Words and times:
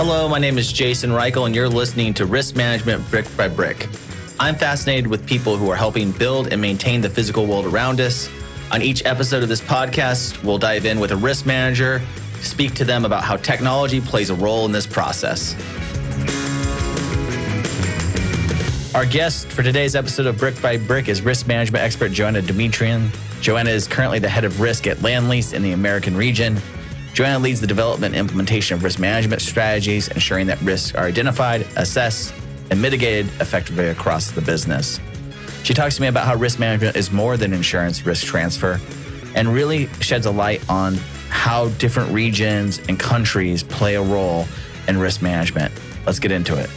Hello, 0.00 0.28
my 0.28 0.38
name 0.38 0.58
is 0.58 0.72
Jason 0.72 1.10
Reichl, 1.10 1.44
and 1.44 1.56
you're 1.56 1.68
listening 1.68 2.14
to 2.14 2.24
Risk 2.24 2.54
Management 2.54 3.10
Brick 3.10 3.26
by 3.36 3.48
Brick. 3.48 3.88
I'm 4.38 4.54
fascinated 4.54 5.08
with 5.08 5.26
people 5.26 5.56
who 5.56 5.68
are 5.70 5.74
helping 5.74 6.12
build 6.12 6.52
and 6.52 6.62
maintain 6.62 7.00
the 7.00 7.10
physical 7.10 7.46
world 7.46 7.66
around 7.66 8.00
us. 8.00 8.30
On 8.70 8.80
each 8.80 9.04
episode 9.04 9.42
of 9.42 9.48
this 9.48 9.60
podcast, 9.60 10.40
we'll 10.44 10.56
dive 10.56 10.86
in 10.86 11.00
with 11.00 11.10
a 11.10 11.16
risk 11.16 11.46
manager, 11.46 12.00
speak 12.42 12.74
to 12.74 12.84
them 12.84 13.04
about 13.04 13.24
how 13.24 13.38
technology 13.38 14.00
plays 14.00 14.30
a 14.30 14.36
role 14.36 14.64
in 14.66 14.70
this 14.70 14.86
process. 14.86 15.56
Our 18.94 19.04
guest 19.04 19.48
for 19.48 19.64
today's 19.64 19.96
episode 19.96 20.26
of 20.26 20.38
Brick 20.38 20.62
by 20.62 20.76
Brick 20.76 21.08
is 21.08 21.22
risk 21.22 21.48
management 21.48 21.82
expert 21.82 22.12
Joanna 22.12 22.40
Dimitrion. 22.40 23.08
Joanna 23.40 23.70
is 23.70 23.88
currently 23.88 24.20
the 24.20 24.28
head 24.28 24.44
of 24.44 24.60
risk 24.60 24.86
at 24.86 24.98
Lendlease 24.98 25.54
in 25.54 25.62
the 25.64 25.72
American 25.72 26.16
region. 26.16 26.56
Joanna 27.18 27.40
leads 27.40 27.60
the 27.60 27.66
development 27.66 28.14
and 28.14 28.20
implementation 28.20 28.76
of 28.76 28.84
risk 28.84 29.00
management 29.00 29.42
strategies, 29.42 30.06
ensuring 30.06 30.46
that 30.46 30.60
risks 30.62 30.94
are 30.94 31.04
identified, 31.04 31.62
assessed, 31.74 32.32
and 32.70 32.80
mitigated 32.80 33.26
effectively 33.40 33.88
across 33.88 34.30
the 34.30 34.40
business. 34.40 35.00
She 35.64 35.74
talks 35.74 35.96
to 35.96 36.02
me 36.02 36.06
about 36.06 36.26
how 36.26 36.36
risk 36.36 36.60
management 36.60 36.96
is 36.96 37.10
more 37.10 37.36
than 37.36 37.52
insurance 37.52 38.06
risk 38.06 38.24
transfer 38.24 38.80
and 39.34 39.48
really 39.48 39.88
sheds 39.98 40.26
a 40.26 40.30
light 40.30 40.62
on 40.70 40.94
how 41.28 41.70
different 41.70 42.12
regions 42.12 42.78
and 42.88 43.00
countries 43.00 43.64
play 43.64 43.96
a 43.96 44.02
role 44.02 44.46
in 44.86 44.96
risk 44.96 45.20
management. 45.20 45.74
Let's 46.06 46.20
get 46.20 46.30
into 46.30 46.56
it. 46.56 46.70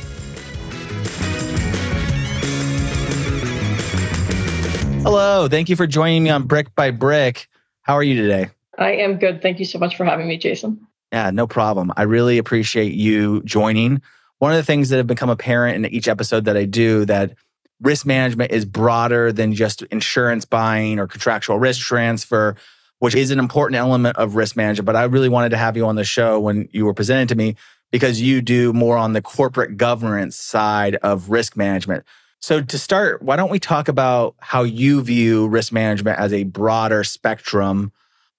Hello, 5.04 5.48
thank 5.48 5.70
you 5.70 5.76
for 5.76 5.86
joining 5.86 6.24
me 6.24 6.32
on 6.32 6.48
Brick 6.48 6.74
by 6.74 6.90
Brick. 6.90 7.48
How 7.84 7.94
are 7.94 8.02
you 8.02 8.20
today? 8.20 8.50
I 8.82 8.94
am 8.94 9.18
good. 9.18 9.42
Thank 9.42 9.60
you 9.60 9.66
so 9.66 9.80
much 9.80 9.96
for 9.96 10.06
having 10.06 10.28
me, 10.28 10.38
Jason. 10.38 10.88
Yeah, 11.12 11.30
no 11.32 11.46
problem. 11.46 11.92
I 11.98 12.04
really 12.04 12.38
appreciate 12.38 12.94
you 12.94 13.44
joining. 13.44 14.02
One 14.40 14.52
of 14.52 14.58
the 14.58 14.64
things 14.64 14.90
that 14.90 14.98
have 14.98 15.08
become 15.08 15.30
apparent 15.30 15.76
in 15.76 15.92
each 15.94 16.08
episode 16.08 16.46
that 16.46 16.58
I 16.58 16.66
do 16.66 17.06
that 17.06 17.36
risk 17.82 18.06
management 18.06 18.52
is 18.52 18.66
broader 18.66 19.32
than 19.32 19.54
just 19.54 19.82
insurance 19.84 20.46
buying 20.46 21.00
or 21.00 21.08
contractual 21.08 21.60
risk 21.60 21.82
transfer, 21.82 22.56
which 23.00 23.14
is 23.14 23.32
an 23.32 23.40
important 23.40 23.78
element 23.78 24.18
of 24.18 24.36
risk 24.36 24.56
management. 24.56 24.86
But 24.86 24.96
I 24.96 25.04
really 25.04 25.30
wanted 25.30 25.50
to 25.50 25.58
have 25.58 25.76
you 25.76 25.86
on 25.86 25.96
the 25.96 26.04
show 26.04 26.40
when 26.40 26.70
you 26.72 26.86
were 26.86 26.94
presented 26.94 27.30
to 27.30 27.36
me 27.36 27.56
because 27.92 28.22
you 28.22 28.42
do 28.42 28.72
more 28.74 28.98
on 28.98 29.14
the 29.14 29.22
corporate 29.22 29.78
governance 29.78 30.38
side 30.38 30.96
of 30.98 31.30
risk 31.30 31.58
management. 31.58 32.06
So, 32.40 32.62
to 32.62 32.80
start, 32.80 33.22
why 33.22 33.36
don't 33.36 33.52
we 33.52 33.60
talk 33.60 33.88
about 33.88 34.34
how 34.40 34.64
you 34.64 35.04
view 35.04 35.48
risk 35.48 35.72
management 35.72 36.18
as 36.18 36.34
a 36.34 36.46
broader 36.46 37.04
spectrum 37.04 37.92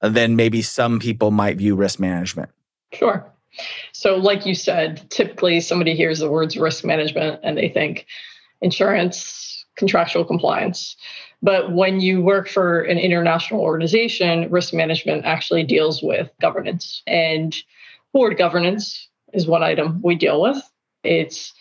than 0.02 0.36
maybe 0.36 0.62
some 0.62 0.98
people 0.98 1.30
might 1.30 1.56
view 1.56 1.74
risk 1.74 1.98
management? 1.98 2.50
Sure. 2.92 3.26
So, 3.92 4.16
like 4.16 4.46
you 4.46 4.54
said, 4.54 5.08
typically 5.10 5.60
somebody 5.60 5.94
hears 5.94 6.18
the 6.18 6.30
words 6.30 6.56
risk 6.56 6.84
management 6.84 7.40
and 7.42 7.56
they 7.56 7.68
think 7.68 8.06
insurance, 8.60 9.64
contractual 9.76 10.24
compliance. 10.24 10.96
But 11.42 11.72
when 11.72 12.00
you 12.00 12.22
work 12.22 12.48
for 12.48 12.82
an 12.82 12.98
international 12.98 13.60
organization, 13.60 14.48
risk 14.50 14.72
management 14.72 15.24
actually 15.24 15.64
deals 15.64 16.02
with 16.02 16.30
governance. 16.40 17.02
And 17.06 17.54
board 18.12 18.38
governance 18.38 19.08
is 19.32 19.46
one 19.46 19.62
item 19.62 20.00
we 20.02 20.14
deal 20.14 20.40
with. 20.40 20.62
It's 21.02 21.52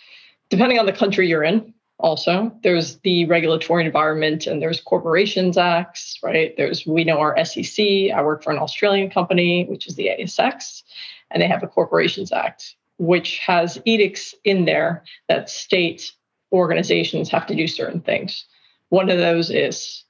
depending 0.49 0.77
on 0.77 0.85
the 0.85 0.93
country 0.93 1.27
you're 1.27 1.43
in, 1.43 1.73
also. 2.01 2.51
There's 2.63 2.97
the 2.99 3.25
regulatory 3.25 3.85
environment 3.85 4.47
and 4.47 4.61
there's 4.61 4.81
corporations 4.81 5.57
acts, 5.57 6.19
right? 6.21 6.55
There's 6.57 6.85
we 6.85 7.03
know 7.03 7.19
our 7.19 7.43
SEC. 7.45 7.79
I 8.13 8.21
work 8.21 8.43
for 8.43 8.51
an 8.51 8.59
Australian 8.59 9.09
company, 9.09 9.65
which 9.65 9.87
is 9.87 9.95
the 9.95 10.09
ASX, 10.19 10.83
and 11.29 11.41
they 11.41 11.47
have 11.47 11.63
a 11.63 11.67
corporations 11.67 12.31
act, 12.31 12.75
which 12.97 13.39
has 13.39 13.79
edicts 13.85 14.35
in 14.43 14.65
there 14.65 15.03
that 15.29 15.49
state 15.49 16.11
organizations 16.51 17.29
have 17.29 17.47
to 17.47 17.55
do 17.55 17.67
certain 17.67 18.01
things. 18.01 18.45
One 18.89 19.09
of 19.09 19.17
those 19.17 19.49
is 19.49 20.03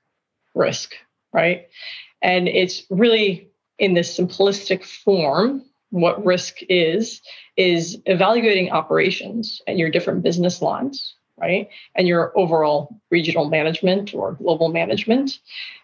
risk, 0.55 0.93
right? 1.33 1.67
And 2.21 2.47
it's 2.47 2.83
really 2.89 3.49
in 3.77 3.93
this 3.93 4.17
simplistic 4.17 4.83
form 4.83 5.63
what 5.91 6.25
risk 6.25 6.57
is 6.69 7.21
is 7.57 7.99
evaluating 8.05 8.71
operations 8.71 9.61
and 9.67 9.77
your 9.77 9.89
different 9.89 10.23
business 10.23 10.61
lines 10.61 11.15
right? 11.41 11.69
And 11.95 12.07
your 12.07 12.31
overall 12.37 12.95
regional 13.09 13.49
management 13.49 14.13
or 14.13 14.33
global 14.33 14.69
management, 14.69 15.39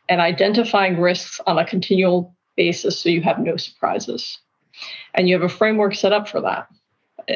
and 0.07 0.21
identifying 0.21 0.99
risks 0.99 1.41
on 1.47 1.57
a 1.57 1.65
continual 1.65 2.35
basis 2.55 2.99
so 2.99 3.09
you 3.09 3.21
have 3.21 3.39
no 3.39 3.57
surprises. 3.57 4.39
And 5.13 5.27
you 5.27 5.33
have 5.35 5.43
a 5.43 5.53
framework 5.53 5.95
set 5.95 6.13
up 6.13 6.27
for 6.27 6.41
that. 6.41 6.67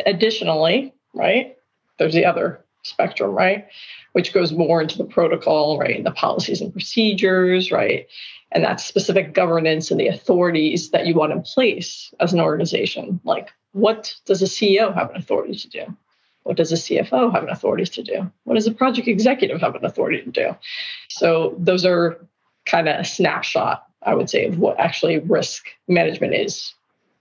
Additionally, 0.06 0.94
right, 1.14 1.58
there's 1.98 2.14
the 2.14 2.26
other 2.26 2.64
spectrum, 2.84 3.32
right, 3.32 3.68
which 4.14 4.34
goes 4.34 4.52
more 4.52 4.82
into 4.82 4.98
the 4.98 5.06
protocol, 5.06 5.78
right, 5.80 5.96
and 5.98 6.06
the 6.06 6.12
policies 6.12 6.62
and 6.62 6.72
procedures, 6.72 7.72
right, 7.72 8.08
and 8.52 8.64
that 8.64 8.80
specific 8.80 9.34
governance 9.34 9.92
and 9.92 10.00
the 10.00 10.08
authorities 10.08 10.92
that 10.92 11.08
you 11.08 11.16
want 11.16 11.32
in 11.32 11.42
place 11.42 12.14
as 12.20 12.34
an 12.34 12.40
organization. 12.40 13.20
Like, 13.24 13.50
what 13.74 14.16
does 14.26 14.42
a 14.42 14.46
CEO 14.46 14.94
have 14.94 15.10
an 15.10 15.18
authority 15.18 15.56
to 15.56 15.70
do? 15.70 15.98
What 16.44 16.58
does 16.58 16.72
a 16.72 16.76
CFO 16.76 17.32
have 17.34 17.44
an 17.44 17.50
authority 17.50 17.86
to 17.86 18.04
do? 18.04 18.32
What 18.44 18.56
does 18.56 18.68
a 18.68 18.72
project 18.72 19.08
executive 19.08 19.62
have 19.62 19.76
an 19.76 19.86
authority 19.86 20.24
to 20.24 20.32
do? 20.32 20.56
So 21.10 21.56
those 21.58 21.86
are 21.86 22.26
kind 22.66 22.88
of 22.88 23.00
a 23.00 23.06
snapshot, 23.06 23.86
I 24.04 24.16
would 24.16 24.30
say, 24.30 24.46
of 24.46 24.58
what 24.58 24.80
actually 24.80 25.20
risk 25.20 25.68
management 25.88 26.34
is 26.34 26.74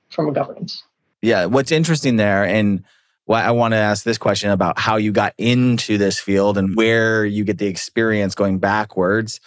from 0.09 0.29
a 0.29 0.33
governance. 0.33 0.83
Yeah, 1.23 1.47
what's 1.47 1.71
interesting 1.71 2.17
there, 2.17 2.45
and 2.45 2.83
why 3.27 3.43
I 3.43 3.51
want 3.51 3.73
to 3.73 3.79
ask 3.79 4.05
this 4.05 4.19
question 4.19 4.51
about 4.51 4.79
how 4.79 4.97
you 4.97 5.13
got 5.13 5.35
into 5.37 5.99
this 5.99 6.19
field 6.19 6.57
and 6.57 6.75
where 6.75 7.25
you 7.25 7.45
get 7.45 7.59
the 7.59 7.67
experience 7.67 8.35
going 8.35 8.59
backwards 8.59 9.41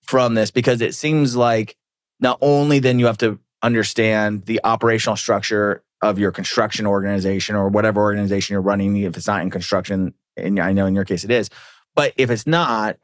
from 0.00 0.34
this, 0.34 0.50
because 0.50 0.80
it 0.80 0.94
seems 0.94 1.36
like 1.36 1.76
not 2.20 2.38
only 2.40 2.78
then 2.78 2.98
you 2.98 3.06
have 3.06 3.18
to 3.18 3.38
understand 3.62 4.46
the 4.46 4.60
operational 4.64 5.16
structure 5.16 5.84
of 6.02 6.18
your 6.18 6.32
construction 6.32 6.86
organization 6.86 7.56
or 7.56 7.68
whatever 7.68 8.00
organization 8.00 8.54
you're 8.54 8.62
running, 8.62 8.96
if 8.96 9.16
it's 9.16 9.26
not 9.26 9.42
in 9.42 9.50
construction, 9.50 10.14
and 10.36 10.58
I 10.58 10.72
know 10.72 10.86
in 10.86 10.94
your 10.94 11.04
case 11.04 11.24
it 11.24 11.30
is, 11.30 11.50
but 11.94 12.12
if 12.16 12.30
it's 12.30 12.46
not, 12.46 12.96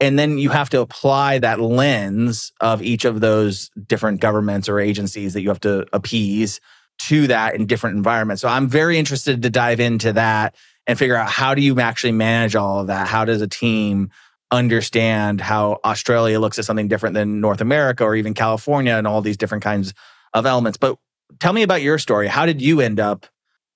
and 0.00 0.18
then 0.18 0.38
you 0.38 0.48
have 0.48 0.70
to 0.70 0.80
apply 0.80 1.38
that 1.40 1.60
lens 1.60 2.52
of 2.60 2.82
each 2.82 3.04
of 3.04 3.20
those 3.20 3.70
different 3.86 4.20
governments 4.20 4.68
or 4.68 4.80
agencies 4.80 5.34
that 5.34 5.42
you 5.42 5.50
have 5.50 5.60
to 5.60 5.86
appease 5.92 6.60
to 7.08 7.26
that 7.26 7.54
in 7.54 7.66
different 7.66 7.96
environments. 7.96 8.40
So 8.42 8.48
I'm 8.48 8.68
very 8.68 8.98
interested 8.98 9.42
to 9.42 9.50
dive 9.50 9.80
into 9.80 10.14
that 10.14 10.54
and 10.86 10.98
figure 10.98 11.16
out 11.16 11.28
how 11.28 11.54
do 11.54 11.60
you 11.60 11.78
actually 11.80 12.12
manage 12.12 12.56
all 12.56 12.80
of 12.80 12.86
that? 12.86 13.08
How 13.08 13.24
does 13.24 13.42
a 13.42 13.48
team 13.48 14.10
understand 14.50 15.40
how 15.40 15.78
Australia 15.84 16.40
looks 16.40 16.58
at 16.58 16.64
something 16.64 16.88
different 16.88 17.14
than 17.14 17.40
North 17.40 17.60
America 17.60 18.04
or 18.04 18.16
even 18.16 18.34
California 18.34 18.94
and 18.94 19.06
all 19.06 19.22
these 19.22 19.36
different 19.36 19.62
kinds 19.62 19.92
of 20.32 20.46
elements? 20.46 20.78
But 20.78 20.98
tell 21.38 21.52
me 21.52 21.62
about 21.62 21.82
your 21.82 21.98
story. 21.98 22.28
How 22.28 22.46
did 22.46 22.60
you 22.60 22.80
end 22.80 23.00
up 23.00 23.26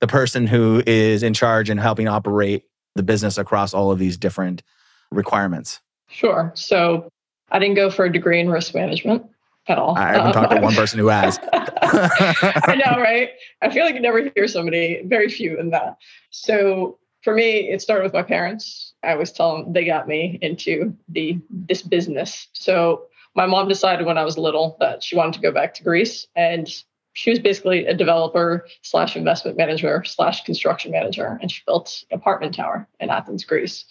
the 0.00 0.06
person 0.06 0.46
who 0.46 0.82
is 0.86 1.22
in 1.22 1.34
charge 1.34 1.70
and 1.70 1.78
helping 1.78 2.08
operate 2.08 2.64
the 2.94 3.02
business 3.02 3.38
across 3.38 3.74
all 3.74 3.90
of 3.90 3.98
these 3.98 4.16
different 4.16 4.62
requirements? 5.10 5.80
Sure. 6.08 6.52
So 6.54 7.08
I 7.50 7.58
didn't 7.58 7.76
go 7.76 7.90
for 7.90 8.04
a 8.04 8.12
degree 8.12 8.40
in 8.40 8.48
risk 8.48 8.74
management 8.74 9.24
at 9.68 9.78
all. 9.78 9.96
I 9.96 10.08
haven't 10.08 10.26
um, 10.26 10.32
talked 10.32 10.50
to 10.52 10.60
one 10.60 10.74
person 10.74 10.98
who 10.98 11.08
has. 11.08 11.38
I 11.52 12.80
know, 12.84 13.00
right? 13.00 13.30
I 13.62 13.70
feel 13.70 13.84
like 13.84 13.94
you 13.94 14.00
never 14.00 14.30
hear 14.34 14.46
somebody, 14.46 15.02
very 15.04 15.28
few 15.28 15.58
in 15.58 15.70
that. 15.70 15.96
So 16.30 16.98
for 17.22 17.34
me, 17.34 17.70
it 17.70 17.80
started 17.80 18.04
with 18.04 18.12
my 18.12 18.22
parents. 18.22 18.92
I 19.02 19.12
always 19.12 19.32
tell 19.32 19.56
them 19.56 19.72
they 19.72 19.84
got 19.84 20.06
me 20.06 20.38
into 20.42 20.94
the 21.08 21.38
this 21.50 21.82
business. 21.82 22.48
So 22.52 23.04
my 23.34 23.46
mom 23.46 23.68
decided 23.68 24.06
when 24.06 24.18
I 24.18 24.24
was 24.24 24.38
little 24.38 24.76
that 24.80 25.02
she 25.02 25.16
wanted 25.16 25.34
to 25.34 25.40
go 25.40 25.50
back 25.50 25.74
to 25.74 25.82
Greece 25.82 26.26
and 26.36 26.68
she 27.14 27.30
was 27.30 27.38
basically 27.38 27.86
a 27.86 27.94
developer 27.94 28.66
slash 28.82 29.16
investment 29.16 29.56
manager 29.56 30.04
slash 30.04 30.44
construction 30.44 30.90
manager, 30.90 31.38
and 31.40 31.50
she 31.50 31.62
built 31.66 32.04
an 32.10 32.18
apartment 32.18 32.54
tower 32.54 32.86
in 33.00 33.08
Athens, 33.08 33.44
Greece. 33.44 33.84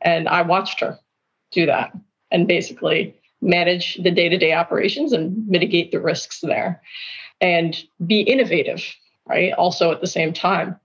And 0.00 0.28
I 0.28 0.42
watched 0.42 0.80
her 0.80 0.98
do 1.50 1.66
that 1.66 1.92
and 2.30 2.48
basically 2.48 3.14
manage 3.40 3.96
the 4.02 4.10
day 4.10 4.28
to 4.28 4.38
day 4.38 4.52
operations 4.54 5.12
and 5.12 5.46
mitigate 5.48 5.90
the 5.90 6.00
risks 6.00 6.40
there 6.40 6.80
and 7.40 7.76
be 8.06 8.20
innovative, 8.20 8.82
right? 9.26 9.52
Also 9.54 9.90
at 9.90 10.00
the 10.00 10.06
same 10.06 10.32
time. 10.32 10.78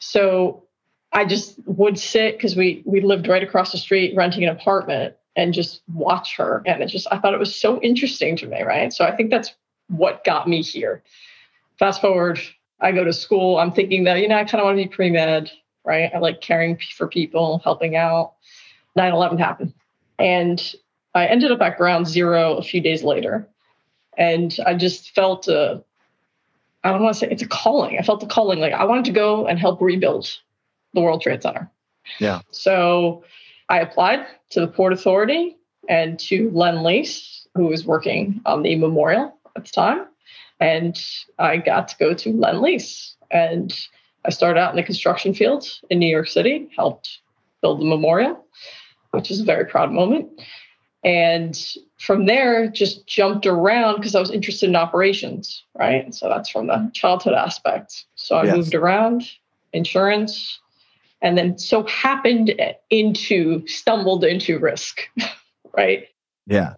So 0.00 0.64
I 1.12 1.24
just 1.24 1.58
would 1.66 1.98
sit 1.98 2.36
because 2.36 2.56
we 2.56 2.82
we 2.84 3.00
lived 3.00 3.28
right 3.28 3.42
across 3.42 3.70
the 3.70 3.78
street 3.78 4.14
renting 4.16 4.42
an 4.42 4.50
apartment 4.50 5.14
and 5.36 5.54
just 5.54 5.82
watch 5.92 6.36
her. 6.36 6.62
And 6.66 6.82
it 6.82 6.86
just 6.86 7.06
I 7.12 7.18
thought 7.18 7.34
it 7.34 7.40
was 7.40 7.54
so 7.54 7.80
interesting 7.80 8.36
to 8.38 8.46
me, 8.48 8.62
right? 8.62 8.92
So 8.92 9.04
I 9.04 9.14
think 9.14 9.30
that's 9.30 9.54
what 9.88 10.24
got 10.24 10.48
me 10.48 10.62
here. 10.62 11.02
Fast 11.78 12.00
forward, 12.00 12.40
I 12.80 12.92
go 12.92 13.04
to 13.04 13.12
school. 13.12 13.58
I'm 13.58 13.72
thinking 13.72 14.04
that, 14.04 14.20
you 14.20 14.28
know, 14.28 14.36
I 14.36 14.44
kind 14.44 14.60
of 14.60 14.66
want 14.66 14.78
to 14.78 14.84
be 14.84 14.88
pre 14.88 15.10
med, 15.10 15.50
right? 15.84 16.10
I 16.14 16.18
like 16.18 16.40
caring 16.40 16.78
for 16.96 17.08
people, 17.08 17.60
helping 17.64 17.96
out. 17.96 18.34
9 18.96 19.12
11 19.12 19.38
happened. 19.38 19.72
And 20.18 20.74
I 21.14 21.26
ended 21.26 21.50
up 21.50 21.60
at 21.60 21.76
ground 21.76 22.06
zero 22.06 22.54
a 22.54 22.62
few 22.62 22.80
days 22.80 23.02
later. 23.02 23.48
And 24.16 24.56
I 24.64 24.74
just 24.74 25.10
felt 25.10 25.48
a, 25.48 25.82
I 26.84 26.92
don't 26.92 27.02
want 27.02 27.14
to 27.14 27.20
say 27.20 27.28
it's 27.30 27.42
a 27.42 27.48
calling. 27.48 27.98
I 27.98 28.02
felt 28.02 28.20
the 28.20 28.26
calling. 28.26 28.60
Like 28.60 28.72
I 28.72 28.84
wanted 28.84 29.06
to 29.06 29.12
go 29.12 29.46
and 29.46 29.58
help 29.58 29.80
rebuild 29.80 30.28
the 30.92 31.00
World 31.00 31.22
Trade 31.22 31.42
Center. 31.42 31.70
Yeah. 32.20 32.42
So 32.50 33.24
I 33.68 33.80
applied 33.80 34.26
to 34.50 34.60
the 34.60 34.68
Port 34.68 34.92
Authority 34.92 35.56
and 35.88 36.18
to 36.20 36.50
Lend-Lease, 36.50 37.48
who 37.54 37.66
was 37.66 37.84
working 37.84 38.40
on 38.46 38.62
the 38.62 38.76
memorial 38.76 39.36
at 39.56 39.64
the 39.64 39.70
time. 39.70 40.06
And 40.60 41.00
I 41.38 41.56
got 41.56 41.88
to 41.88 41.96
go 41.98 42.14
to 42.14 42.32
Lend-Lease. 42.32 43.16
And 43.30 43.76
I 44.24 44.30
started 44.30 44.60
out 44.60 44.70
in 44.70 44.76
the 44.76 44.82
construction 44.82 45.34
field 45.34 45.66
in 45.90 45.98
New 45.98 46.08
York 46.08 46.28
City, 46.28 46.68
helped 46.76 47.18
build 47.60 47.80
the 47.80 47.84
memorial, 47.84 48.44
which 49.10 49.30
is 49.30 49.40
a 49.40 49.44
very 49.44 49.66
proud 49.66 49.92
moment. 49.92 50.28
And 51.04 51.60
from 51.98 52.26
there, 52.26 52.68
just 52.68 53.06
jumped 53.06 53.46
around 53.46 53.96
because 53.96 54.14
I 54.14 54.20
was 54.20 54.30
interested 54.30 54.68
in 54.68 54.76
operations, 54.76 55.62
right? 55.74 56.14
So 56.14 56.28
that's 56.28 56.48
from 56.48 56.68
the 56.68 56.90
childhood 56.94 57.34
aspect. 57.34 58.06
So 58.14 58.36
I 58.36 58.44
yes. 58.44 58.56
moved 58.56 58.74
around, 58.74 59.28
insurance, 59.72 60.58
and 61.20 61.36
then 61.36 61.58
so 61.58 61.86
happened 61.86 62.54
into, 62.90 63.66
stumbled 63.66 64.24
into 64.24 64.58
risk, 64.58 65.02
right? 65.76 66.06
Yeah. 66.46 66.74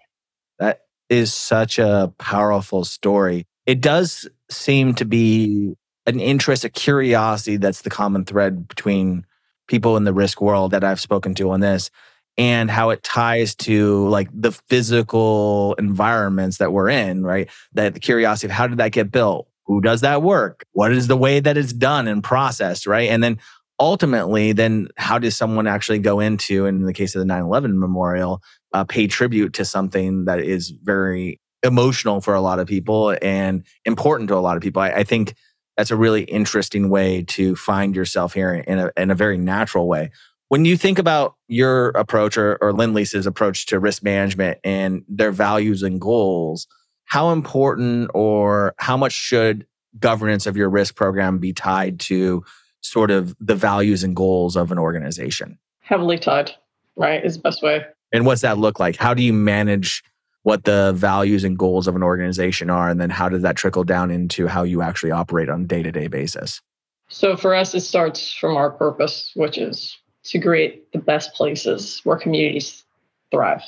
Is 1.09 1.33
such 1.33 1.79
a 1.79 2.13
powerful 2.19 2.85
story. 2.85 3.47
It 3.65 3.81
does 3.81 4.29
seem 4.51 4.95
to 4.95 5.05
be 5.05 5.75
an 6.07 6.21
interest, 6.21 6.65
a 6.65 6.69
curiosity 6.69 7.57
that's 7.57 7.83
the 7.83 7.91
common 7.91 8.25
thread 8.25 8.69
between 8.69 9.25
people 9.69 9.97
in 9.97 10.05
the 10.05 10.13
risk 10.13 10.41
world 10.41 10.71
that 10.71 10.85
I've 10.85 11.01
spoken 11.01 11.35
to 11.37 11.51
on 11.51 11.61
this 11.61 11.91
and 12.39 12.71
how 12.71 12.91
it 12.91 13.03
ties 13.03 13.55
to 13.55 14.09
like 14.09 14.29
the 14.33 14.53
physical 14.53 15.75
environments 15.79 16.59
that 16.59 16.73
we're 16.73 16.89
in, 16.89 17.23
right? 17.25 17.51
That 17.73 17.95
the 17.95 18.01
curiosity 18.01 18.49
of 18.49 18.53
how 18.53 18.67
did 18.67 18.79
that 18.79 18.93
get 18.93 19.11
built? 19.11 19.49
Who 19.67 19.81
does 19.81 20.03
that 20.03 20.23
work? 20.23 20.65
What 20.73 20.93
is 20.93 21.09
the 21.09 21.17
way 21.17 21.41
that 21.41 21.57
it's 21.57 21.73
done 21.73 22.07
and 22.07 22.23
processed, 22.23 22.87
right? 22.87 23.09
And 23.11 23.23
then 23.23 23.39
ultimately, 23.81 24.53
then 24.53 24.89
how 24.97 25.19
does 25.19 25.37
someone 25.37 25.67
actually 25.67 25.99
go 25.99 26.21
into, 26.21 26.67
in 26.67 26.85
the 26.85 26.93
case 26.93 27.15
of 27.15 27.21
the 27.21 27.27
9 27.27 27.43
11 27.43 27.79
memorial, 27.79 28.43
uh, 28.77 28.85
pay 28.85 29.07
tribute 29.07 29.55
to 29.55 29.65
something 29.65 30.27
that 30.27 30.39
is 30.39 30.71
very 30.71 31.41
emotional 31.63 32.21
for 32.21 32.35
a 32.35 32.43
lot 32.43 32.59
of 32.59 32.67
people 32.67 33.17
and 33.23 33.65
important 33.87 34.29
to 34.29 34.37
a 34.37 34.45
lot 34.45 34.57
of 34.57 34.63
people? 34.63 34.83
I, 34.83 34.91
I 34.91 35.05
think 35.05 35.35
that's 35.79 35.91
a 35.91 35.97
really 35.97 36.25
interesting 36.25 36.91
way 36.91 37.23
to 37.23 37.57
find 37.57 37.97
yourself 37.97 38.35
here 38.35 38.53
in 38.53 38.79
a, 38.79 38.91
in 38.99 39.11
a 39.11 39.15
very 39.15 39.39
natural 39.39 39.89
way. 39.89 40.11
When 40.49 40.67
you 40.67 40.77
think 40.77 40.99
about 40.99 41.37
your 41.49 41.89
approach 41.89 42.37
or, 42.37 42.59
or 42.61 42.75
Lend-Lease's 42.75 43.27
approach 43.27 43.65
to 43.67 43.81
risk 43.81 44.03
management 44.03 44.59
and 44.63 45.05
their 45.09 45.33
values 45.33 45.83
and 45.83 45.99
goals, 45.99 46.67
how 47.07 47.31
important 47.31 48.11
or 48.13 48.75
how 48.79 48.99
much 48.99 49.13
should 49.13 49.67
governance 49.99 50.47
of 50.47 50.55
your 50.55 50.69
risk 50.69 50.97
program 50.97 51.39
be 51.39 51.55
tied 51.55 51.99
to 52.01 52.45
sort 52.83 53.11
of 53.11 53.35
the 53.41 53.57
values 53.57 54.05
and 54.05 54.15
goals 54.15 54.55
of 54.55 54.71
an 54.71 54.79
organization? 54.79 55.59
Heavily 55.81 56.19
tied, 56.19 56.53
right? 56.95 57.25
Is 57.25 57.37
the 57.37 57.43
best 57.43 57.63
way. 57.63 57.87
And 58.13 58.27
what's 58.27 58.43
that 58.43 58.59
look 58.59 58.79
like? 58.79 58.97
How 58.97 59.15
do 59.15 59.23
you 59.23 59.33
manage 59.33 60.03
what 60.43 60.65
the 60.65 60.93
values 60.95 61.43
and 61.45 61.59
goals 61.59 61.89
of 61.89 61.97
an 61.97 62.03
organization 62.03 62.71
are? 62.71 62.89
And 62.89 63.01
then 63.01 63.11
how 63.11 63.29
does 63.29 63.43
that 63.43 63.57
trickle 63.57 63.85
down 63.85 64.11
into 64.11 64.47
how 64.47 64.63
you 64.63 64.83
actually 64.83 65.11
operate 65.11 65.49
on 65.49 65.63
a 65.63 65.65
day 65.65 65.83
to 65.83 65.93
day 65.93 66.07
basis? 66.07 66.61
So 67.09 67.37
for 67.37 67.55
us, 67.55 67.75
it 67.75 67.81
starts 67.81 68.33
from 68.33 68.57
our 68.57 68.71
purpose, 68.71 69.31
which 69.35 69.59
is 69.59 69.97
to 70.25 70.41
create 70.41 70.93
the 70.93 70.99
best 70.99 71.35
places 71.35 72.01
where 72.05 72.17
communities 72.17 72.85
thrive. 73.31 73.63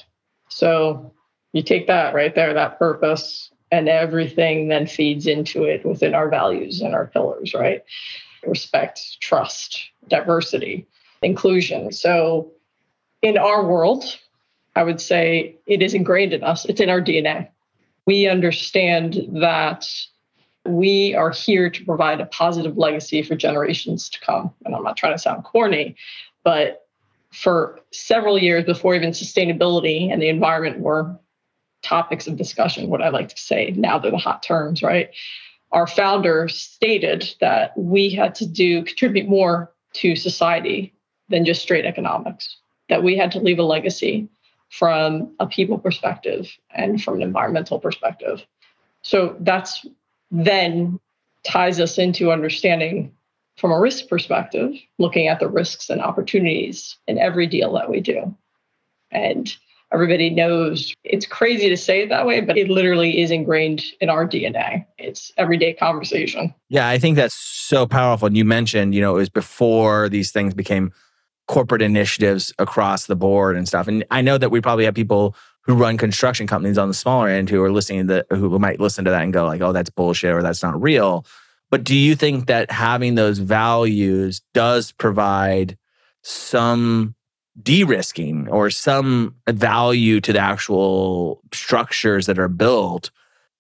So 0.49 1.13
you 1.53 1.63
take 1.63 1.87
that 1.87 2.15
right 2.15 2.35
there, 2.35 2.55
that 2.55 2.79
purpose, 2.79 3.51
and 3.71 3.89
everything 3.89 4.69
then 4.69 4.87
feeds 4.87 5.27
into 5.27 5.65
it 5.65 5.85
within 5.85 6.15
our 6.15 6.29
values 6.29 6.81
and 6.81 6.95
our 6.95 7.07
pillars, 7.07 7.55
right? 7.55 7.83
Respect, 8.47 9.21
trust, 9.21 9.91
diversity, 10.09 10.87
inclusion. 11.23 11.93
So 11.93 12.53
in 13.23 13.37
our 13.37 13.65
world, 13.65 14.17
I 14.79 14.85
would 14.85 15.01
say 15.01 15.57
it 15.67 15.83
is 15.83 15.93
ingrained 15.93 16.33
in 16.33 16.45
us, 16.45 16.65
it's 16.65 16.81
in 16.81 16.89
our 16.89 17.01
DNA. 17.01 17.49
We 18.07 18.29
understand 18.29 19.27
that 19.43 19.89
we 20.65 21.17
are 21.17 21.33
here 21.33 21.69
to 21.69 21.85
provide 21.85 22.21
a 22.21 22.27
positive 22.27 22.79
legacy 22.79 23.25
for 23.25 23.35
generations 23.35 24.09
to 24.11 24.21
come. 24.21 24.55
And 24.65 24.77
I'm 24.77 24.85
not 24.85 24.97
trying 24.97 25.15
to 25.15 25.19
sound 25.19 25.43
corny, 25.43 25.97
but 26.45 26.87
for 27.33 27.81
several 27.91 28.39
years 28.39 28.67
before 28.67 28.95
even 28.95 29.11
sustainability 29.11 30.13
and 30.13 30.23
the 30.23 30.29
environment 30.29 30.79
were 30.79 31.19
topics 31.83 32.29
of 32.29 32.37
discussion, 32.37 32.89
what 32.89 33.03
I 33.03 33.09
like 33.09 33.31
to 33.31 33.37
say, 33.37 33.75
now 33.77 33.99
they're 33.99 34.13
the 34.13 34.17
hot 34.17 34.45
terms, 34.45 34.81
right? 34.81 35.11
Our 35.73 35.89
founder 35.89 36.47
stated 36.47 37.35
that 37.41 37.77
we 37.77 38.11
had 38.11 38.37
to 38.37 38.47
do 38.47 38.85
contribute 38.85 39.29
more 39.29 39.73
to 39.95 40.15
society 40.15 40.95
than 41.31 41.45
just 41.45 41.63
straight 41.63 41.85
economics, 41.85 42.59
that 42.89 43.03
we 43.03 43.17
had 43.17 43.33
to 43.33 43.41
leave 43.41 43.59
a 43.59 43.65
legacy 43.65 44.29
from 44.71 45.35
a 45.41 45.47
people 45.47 45.79
perspective 45.79 46.51
and 46.71 47.03
from 47.03 47.17
an 47.17 47.23
environmental 47.23 47.79
perspective. 47.79 48.45
So 49.03 49.37
that's 49.41 49.87
then 50.31 51.01
ties 51.45 51.81
us 51.81 51.99
into 51.99 52.31
understanding 52.31 53.13
from 53.57 53.73
a 53.73 53.81
risk 53.81 54.09
perspective, 54.09 54.73
looking 54.99 55.27
at 55.27 55.41
the 55.41 55.49
risks 55.49 55.91
and 55.91 56.01
opportunities 56.01 56.97
in 57.07 57.19
every 57.19 57.47
deal 57.47 57.73
that 57.73 57.91
we 57.91 58.01
do. 58.01 58.37
And 59.11 59.51
everybody 59.93 60.31
knows 60.31 60.95
it's 61.03 61.27
crazy 61.27 61.69
to 61.69 61.77
say 61.77 62.03
it 62.03 62.09
that 62.11 62.27
way, 62.27 62.41
but 62.41 62.57
it 62.57 62.69
literally 62.69 63.21
is 63.21 63.31
ingrained 63.31 63.83
in 64.01 64.11
our 64.11 64.29
DNA. 64.29 64.87
It's 64.99 65.33
everyday 65.37 65.73
conversation. 65.73 66.55
Yeah, 66.69 66.89
I 66.89 66.99
think 66.99 67.17
that's 67.17 67.35
so 67.35 67.87
powerful. 67.87 68.27
And 68.27 68.37
you 68.37 68.45
mentioned, 68.45 68.95
you 68.95 69.01
know, 69.01 69.17
it 69.17 69.21
was 69.21 69.31
before 69.31 70.09
these 70.09 70.31
things 70.31 70.55
became 70.55 70.93
corporate 71.49 71.83
initiatives 71.83 72.53
across 72.59 73.07
the 73.07 73.17
board 73.17 73.57
and 73.57 73.67
stuff. 73.67 73.89
And 73.89 74.05
I 74.11 74.23
know 74.23 74.39
that 74.39 74.51
we 74.51 74.61
probably 74.61 74.85
have 74.85 74.95
people 74.95 75.35
who 75.63 75.75
run 75.75 75.99
construction 75.99 76.47
companies 76.47 76.79
on 76.79 76.89
the 76.89 76.95
smaller 76.95 77.29
end 77.29 77.51
who 77.51 77.63
are 77.63 77.73
listening 77.73 78.07
to 78.07 78.25
the, 78.29 78.37
who 78.37 78.59
might 78.59 78.81
listen 78.81 79.05
to 79.05 79.11
that 79.11 79.23
and 79.23 79.33
go 79.33 79.45
like, 79.45 79.61
"Oh, 79.61 79.73
that's 79.73 79.91
bullshit" 79.91 80.33
or 80.33 80.43
"That's 80.43 80.63
not 80.63 80.81
real." 80.81 81.27
But 81.71 81.85
do 81.85 81.97
you 81.97 82.15
think 82.15 82.47
that 82.47 82.71
having 82.71 83.15
those 83.15 83.39
values 83.39 84.41
does 84.55 84.93
provide 84.93 85.77
some 86.23 87.15
de 87.61 87.85
risking 87.85 88.49
or 88.49 88.71
some 88.71 89.35
value 89.49 90.21
to 90.21 90.33
the 90.33 90.39
actual 90.39 91.43
structures 91.53 92.27
that 92.27 92.39
are 92.39 92.49
built 92.49 93.11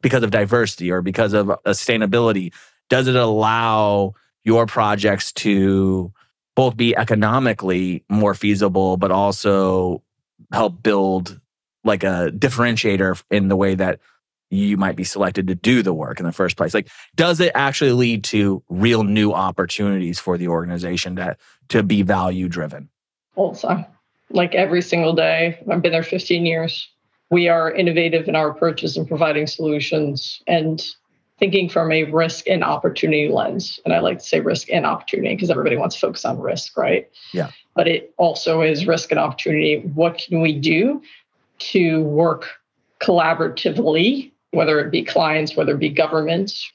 because 0.00 0.22
of 0.22 0.30
diversity 0.30 0.90
or 0.90 1.02
because 1.02 1.34
of 1.34 1.48
sustainability? 1.66 2.54
Does 2.88 3.08
it 3.08 3.16
allow 3.16 4.14
your 4.44 4.66
projects 4.66 5.32
to 5.32 6.12
both 6.58 6.76
be 6.76 6.96
economically 6.96 8.02
more 8.08 8.34
feasible, 8.34 8.96
but 8.96 9.12
also 9.12 10.02
help 10.50 10.82
build 10.82 11.40
like 11.84 12.02
a 12.02 12.32
differentiator 12.34 13.22
in 13.30 13.46
the 13.46 13.54
way 13.54 13.76
that 13.76 14.00
you 14.50 14.76
might 14.76 14.96
be 14.96 15.04
selected 15.04 15.46
to 15.46 15.54
do 15.54 15.84
the 15.84 15.94
work 15.94 16.18
in 16.18 16.26
the 16.26 16.32
first 16.32 16.56
place. 16.56 16.74
Like 16.74 16.88
does 17.14 17.38
it 17.38 17.52
actually 17.54 17.92
lead 17.92 18.24
to 18.24 18.60
real 18.68 19.04
new 19.04 19.32
opportunities 19.32 20.18
for 20.18 20.36
the 20.36 20.48
organization 20.48 21.14
to 21.14 21.36
to 21.68 21.84
be 21.84 22.02
value 22.02 22.48
driven 22.48 22.88
also 23.36 23.84
like 24.30 24.54
every 24.56 24.82
single 24.82 25.14
day 25.14 25.62
i've 25.70 25.80
been 25.82 25.92
there 25.92 26.02
15 26.02 26.44
years 26.44 26.90
we 27.30 27.46
are 27.48 27.70
innovative 27.70 28.26
in 28.26 28.34
our 28.34 28.50
approaches 28.50 28.96
and 28.96 29.06
providing 29.06 29.46
solutions 29.46 30.42
and 30.48 30.82
thinking 31.38 31.68
from 31.68 31.92
a 31.92 32.04
risk 32.04 32.48
and 32.48 32.64
opportunity 32.64 33.28
lens. 33.28 33.78
And 33.84 33.94
i 33.94 34.00
like 34.00 34.18
to 34.18 34.24
say 34.24 34.40
risk 34.40 34.68
and 34.70 34.84
opportunity 34.84 35.34
because 35.34 35.50
everybody 35.50 35.76
wants 35.76 35.94
to 35.96 36.00
focus 36.00 36.24
on 36.24 36.40
risk 36.40 36.76
right? 36.76 37.08
Yeah. 37.32 37.50
But 37.74 37.88
it 37.88 38.12
also 38.16 38.62
is 38.62 38.86
risk 38.86 39.10
and 39.10 39.20
opportunity. 39.20 39.80
What 39.94 40.18
can 40.18 40.40
we 40.40 40.52
do 40.52 41.02
to 41.58 42.02
work 42.02 42.48
collaboratively 43.00 44.32
whether 44.52 44.80
it 44.80 44.90
be 44.90 45.04
clients, 45.04 45.56
whether 45.56 45.72
it 45.72 45.78
be 45.78 45.90
governments, 45.90 46.70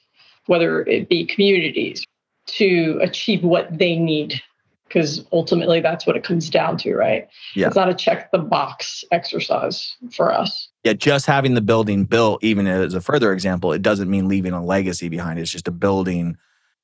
whether 0.46 0.82
it 0.82 1.08
be 1.08 1.24
communities, 1.24 2.06
to 2.46 2.98
achieve 3.02 3.42
what 3.42 3.78
they 3.78 3.96
need. 3.96 4.40
Because 4.88 5.24
ultimately, 5.32 5.80
that's 5.80 6.06
what 6.06 6.16
it 6.16 6.22
comes 6.22 6.50
down 6.50 6.76
to, 6.78 6.94
right? 6.94 7.26
Yeah. 7.54 7.66
It's 7.66 7.76
not 7.76 7.88
a 7.88 7.94
check 7.94 8.30
the 8.30 8.38
box 8.38 9.02
exercise 9.10 9.96
for 10.12 10.32
us. 10.32 10.68
Yeah, 10.84 10.92
just 10.92 11.26
having 11.26 11.54
the 11.54 11.62
building 11.62 12.04
built, 12.04 12.44
even 12.44 12.66
as 12.66 12.94
a 12.94 13.00
further 13.00 13.32
example, 13.32 13.72
it 13.72 13.82
doesn't 13.82 14.10
mean 14.10 14.28
leaving 14.28 14.52
a 14.52 14.64
legacy 14.64 15.08
behind. 15.08 15.38
It's 15.38 15.50
just 15.50 15.68
a 15.68 15.72
building 15.72 16.36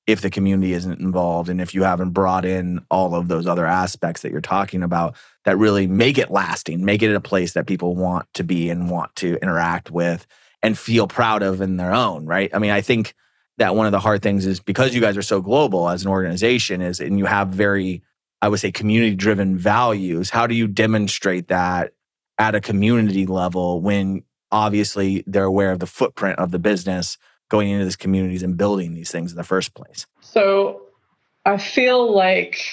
if 0.07 0.23
the 0.23 0.31
community 0.31 0.73
isn't 0.73 1.01
involved 1.01 1.49
and 1.49 1.61
if 1.61 1.75
you 1.75 1.85
haven't 1.85 2.11
brought 2.11 2.45
in 2.45 2.85
all 2.91 3.15
of 3.15 3.29
those 3.29 3.47
other 3.47 3.67
aspects 3.67 4.23
that 4.23 4.33
you're 4.33 4.41
talking 4.41 4.83
about 4.83 5.15
that 5.45 5.59
really 5.59 5.87
make 5.87 6.19
it 6.19 6.31
lasting, 6.31 6.85
make 6.85 7.03
it 7.03 7.15
a 7.15 7.21
place 7.21 7.53
that 7.53 7.67
people 7.67 7.95
want 7.95 8.27
to 8.35 8.43
be 8.43 8.71
and 8.71 8.91
want 8.91 9.15
to 9.17 9.37
interact 9.43 9.91
with 9.91 10.27
and 10.63 10.77
feel 10.77 11.07
proud 11.07 11.43
of 11.43 11.61
in 11.61 11.77
their 11.77 11.93
own, 11.93 12.27
right? 12.27 12.51
I 12.53 12.59
mean, 12.59 12.71
I 12.71 12.81
think 12.81 13.15
that 13.61 13.77
one 13.77 13.85
of 13.85 13.93
the 13.93 14.01
hard 14.01 14.23
things 14.23 14.47
is 14.47 14.59
because 14.59 14.95
you 14.95 15.03
guys 15.03 15.19
are 15.19 15.23
so 15.23 15.43
global 15.43 15.91
as 15.91 16.03
an 16.03 16.11
organization 16.11 16.81
is 16.81 16.99
and 16.99 17.19
you 17.19 17.27
have 17.27 17.49
very 17.49 18.03
I 18.43 18.49
would 18.49 18.59
say 18.59 18.73
community 18.73 19.15
driven 19.15 19.59
values, 19.59 20.31
how 20.31 20.47
do 20.47 20.55
you 20.55 20.67
demonstrate 20.67 21.49
that 21.49 21.93
at 22.39 22.55
a 22.55 22.61
community 22.61 23.27
level 23.27 23.83
when 23.83 24.23
obviously 24.51 25.23
they're 25.27 25.45
aware 25.45 25.73
of 25.73 25.79
the 25.79 25.87
footprint 25.87 26.39
of 26.39 26.51
the 26.51 26.59
business 26.59 27.19
going 27.51 27.69
into 27.69 27.85
these 27.85 27.97
communities 27.97 28.43
and 28.43 28.57
building 28.57 28.95
these 28.95 29.11
things 29.11 29.31
in 29.31 29.37
the 29.37 29.45
first 29.45 29.75
place? 29.75 30.07
So 30.23 30.87
I 31.45 31.59
feel 31.59 32.15
like 32.15 32.65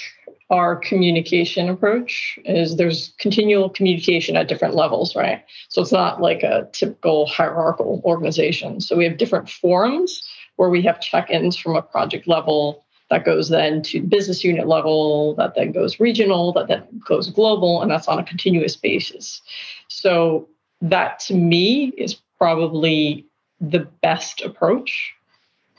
our 0.48 0.74
communication 0.74 1.68
approach 1.68 2.38
is 2.46 2.76
there's 2.76 3.12
continual 3.18 3.68
communication 3.68 4.36
at 4.36 4.48
different 4.48 4.74
levels, 4.74 5.14
right? 5.14 5.44
So 5.68 5.82
it's 5.82 5.92
not 5.92 6.22
like 6.22 6.42
a 6.42 6.66
typical 6.72 7.26
hierarchical 7.26 8.00
organization. 8.06 8.80
So 8.80 8.96
we 8.96 9.04
have 9.04 9.18
different 9.18 9.50
forums 9.50 10.26
where 10.58 10.68
we 10.68 10.82
have 10.82 11.00
check-ins 11.00 11.56
from 11.56 11.76
a 11.76 11.82
project 11.82 12.26
level 12.26 12.84
that 13.10 13.24
goes 13.24 13.48
then 13.48 13.80
to 13.80 14.02
business 14.02 14.44
unit 14.44 14.66
level, 14.66 15.34
that 15.36 15.54
then 15.54 15.72
goes 15.72 15.98
regional, 15.98 16.52
that 16.52 16.66
then 16.66 16.82
goes 17.06 17.30
global, 17.30 17.80
and 17.80 17.90
that's 17.90 18.08
on 18.08 18.18
a 18.18 18.24
continuous 18.24 18.76
basis. 18.76 19.40
So 19.86 20.48
that 20.82 21.20
to 21.20 21.34
me 21.34 21.92
is 21.96 22.16
probably 22.38 23.24
the 23.60 23.88
best 24.02 24.42
approach 24.42 25.14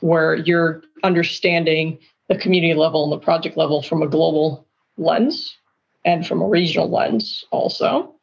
where 0.00 0.34
you're 0.34 0.82
understanding 1.04 1.98
the 2.28 2.38
community 2.38 2.74
level 2.74 3.04
and 3.04 3.12
the 3.12 3.24
project 3.24 3.56
level 3.56 3.82
from 3.82 4.02
a 4.02 4.08
global 4.08 4.66
lens 4.96 5.56
and 6.06 6.26
from 6.26 6.40
a 6.40 6.48
regional 6.48 6.90
lens 6.90 7.44
also. 7.50 8.14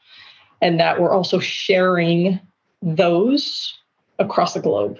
And 0.59 0.79
that 0.79 0.99
we're 0.99 1.13
also 1.13 1.37
sharing 1.39 2.39
those 2.81 3.77
across 4.17 4.55
the 4.55 4.59
globe. 4.59 4.97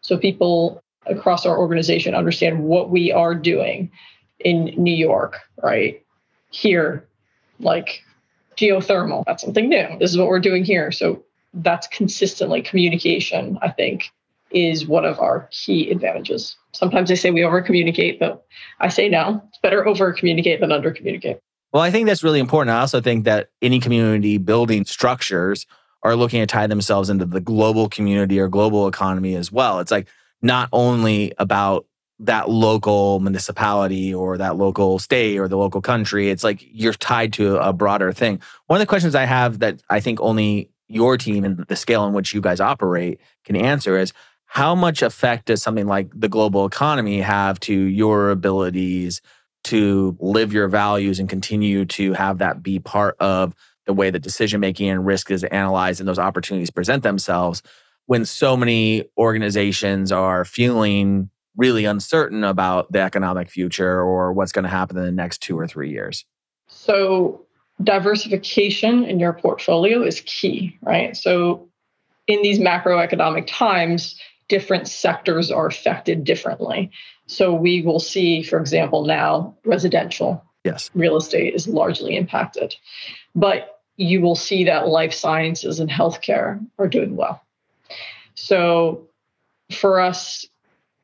So 0.00 0.16
people 0.16 0.82
across 1.06 1.46
our 1.46 1.58
organization 1.58 2.14
understand 2.14 2.62
what 2.62 2.90
we 2.90 3.12
are 3.12 3.34
doing 3.34 3.90
in 4.40 4.74
New 4.76 4.94
York, 4.94 5.38
right? 5.62 6.04
Here, 6.50 7.06
like 7.58 8.02
geothermal, 8.56 9.24
that's 9.26 9.42
something 9.42 9.68
new. 9.68 9.86
This 9.98 10.10
is 10.10 10.18
what 10.18 10.28
we're 10.28 10.40
doing 10.40 10.64
here. 10.64 10.92
So 10.92 11.22
that's 11.54 11.86
consistently 11.88 12.62
communication, 12.62 13.58
I 13.62 13.70
think, 13.70 14.10
is 14.50 14.86
one 14.86 15.04
of 15.04 15.18
our 15.18 15.48
key 15.50 15.90
advantages. 15.90 16.56
Sometimes 16.72 17.08
they 17.08 17.16
say 17.16 17.30
we 17.30 17.44
over 17.44 17.62
communicate, 17.62 18.18
but 18.18 18.44
I 18.80 18.88
say 18.88 19.08
no. 19.08 19.42
It's 19.48 19.58
better 19.58 19.86
over 19.86 20.12
communicate 20.12 20.60
than 20.60 20.72
under 20.72 20.90
communicate. 20.90 21.40
Well, 21.72 21.82
I 21.82 21.90
think 21.90 22.06
that's 22.06 22.22
really 22.22 22.40
important. 22.40 22.76
I 22.76 22.80
also 22.80 23.00
think 23.00 23.24
that 23.24 23.48
any 23.62 23.80
community 23.80 24.38
building 24.38 24.84
structures 24.84 25.66
are 26.02 26.16
looking 26.16 26.40
to 26.40 26.46
tie 26.46 26.66
themselves 26.66 27.08
into 27.08 27.24
the 27.24 27.40
global 27.40 27.88
community 27.88 28.38
or 28.38 28.48
global 28.48 28.88
economy 28.88 29.34
as 29.36 29.50
well. 29.50 29.78
It's 29.78 29.90
like 29.90 30.08
not 30.42 30.68
only 30.72 31.32
about 31.38 31.86
that 32.18 32.48
local 32.48 33.18
municipality 33.20 34.14
or 34.14 34.38
that 34.38 34.56
local 34.56 34.98
state 34.98 35.38
or 35.38 35.48
the 35.48 35.56
local 35.56 35.80
country. 35.80 36.30
It's 36.30 36.44
like 36.44 36.64
you're 36.70 36.92
tied 36.92 37.32
to 37.34 37.56
a 37.56 37.72
broader 37.72 38.12
thing. 38.12 38.40
One 38.66 38.76
of 38.76 38.80
the 38.80 38.88
questions 38.88 39.14
I 39.14 39.24
have 39.24 39.58
that 39.58 39.82
I 39.90 39.98
think 40.00 40.20
only 40.20 40.70
your 40.88 41.16
team 41.16 41.44
and 41.44 41.64
the 41.66 41.76
scale 41.76 42.06
in 42.06 42.12
which 42.12 42.32
you 42.32 42.40
guys 42.40 42.60
operate 42.60 43.20
can 43.44 43.56
answer 43.56 43.98
is 43.98 44.12
how 44.44 44.74
much 44.74 45.02
effect 45.02 45.46
does 45.46 45.62
something 45.62 45.86
like 45.86 46.10
the 46.14 46.28
global 46.28 46.66
economy 46.66 47.22
have 47.22 47.58
to 47.60 47.74
your 47.74 48.30
abilities 48.30 49.20
to 49.64 50.16
live 50.20 50.52
your 50.52 50.68
values 50.68 51.18
and 51.18 51.28
continue 51.28 51.84
to 51.86 52.12
have 52.12 52.38
that 52.38 52.62
be 52.62 52.78
part 52.78 53.16
of 53.18 53.54
the 53.86 53.92
way 53.92 54.10
that 54.10 54.20
decision 54.20 54.60
making 54.60 54.88
and 54.88 55.06
risk 55.06 55.30
is 55.30 55.44
analyzed 55.44 56.00
and 56.00 56.08
those 56.08 56.18
opportunities 56.18 56.70
present 56.70 57.02
themselves 57.02 57.62
when 58.06 58.24
so 58.24 58.56
many 58.56 59.04
organizations 59.16 60.12
are 60.12 60.44
feeling 60.44 61.30
really 61.56 61.84
uncertain 61.84 62.44
about 62.44 62.90
the 62.92 63.00
economic 63.00 63.50
future 63.50 64.00
or 64.00 64.32
what's 64.32 64.52
going 64.52 64.64
to 64.64 64.70
happen 64.70 64.96
in 64.96 65.04
the 65.04 65.12
next 65.12 65.38
two 65.42 65.58
or 65.58 65.66
three 65.66 65.90
years? 65.90 66.24
So, 66.68 67.44
diversification 67.82 69.04
in 69.04 69.18
your 69.18 69.32
portfolio 69.32 70.02
is 70.02 70.22
key, 70.24 70.78
right? 70.82 71.16
So, 71.16 71.68
in 72.26 72.42
these 72.42 72.58
macroeconomic 72.58 73.46
times, 73.46 74.18
different 74.48 74.88
sectors 74.88 75.50
are 75.50 75.66
affected 75.66 76.24
differently. 76.24 76.90
So 77.26 77.54
we 77.54 77.82
will 77.82 78.00
see, 78.00 78.42
for 78.42 78.58
example, 78.58 79.04
now 79.04 79.56
residential 79.64 80.44
yes. 80.64 80.90
real 80.94 81.16
estate 81.16 81.54
is 81.54 81.66
largely 81.66 82.16
impacted. 82.16 82.74
But 83.34 83.80
you 83.96 84.20
will 84.20 84.34
see 84.34 84.64
that 84.64 84.88
life 84.88 85.12
sciences 85.12 85.80
and 85.80 85.88
healthcare 85.88 86.64
are 86.78 86.88
doing 86.88 87.16
well. 87.16 87.40
So 88.34 89.06
for 89.70 90.00
us, 90.00 90.46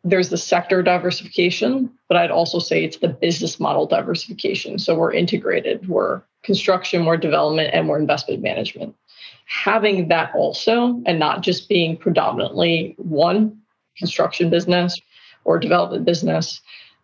there's 0.05 0.29
the 0.29 0.39
sector 0.39 0.83
diversification, 0.83 1.91
but 2.09 2.17
I'd 2.17 2.31
also 2.31 2.59
say 2.59 2.85
it's 2.85 2.99
the 2.99 3.09
business 3.09 3.59
model 3.59 3.87
diversification. 3.87 4.79
So 4.79 4.95
we're 4.95 5.13
integrated, 5.13 5.89
we're 5.89 6.23
construction, 6.43 7.05
we're 7.05 7.17
development, 7.17 7.71
and 7.75 7.89
we're 7.89 7.99
investment 7.99 8.43
management 8.43 8.95
having 9.49 10.09
that 10.09 10.33
also 10.35 11.03
and 11.07 11.19
not 11.19 11.43
just 11.43 11.69
being 11.69 11.97
predominantly 11.97 12.95
one 12.99 13.59
construction 13.97 14.51
business 14.51 15.01
or 15.45 15.59
development 15.59 16.05
business 16.05 16.61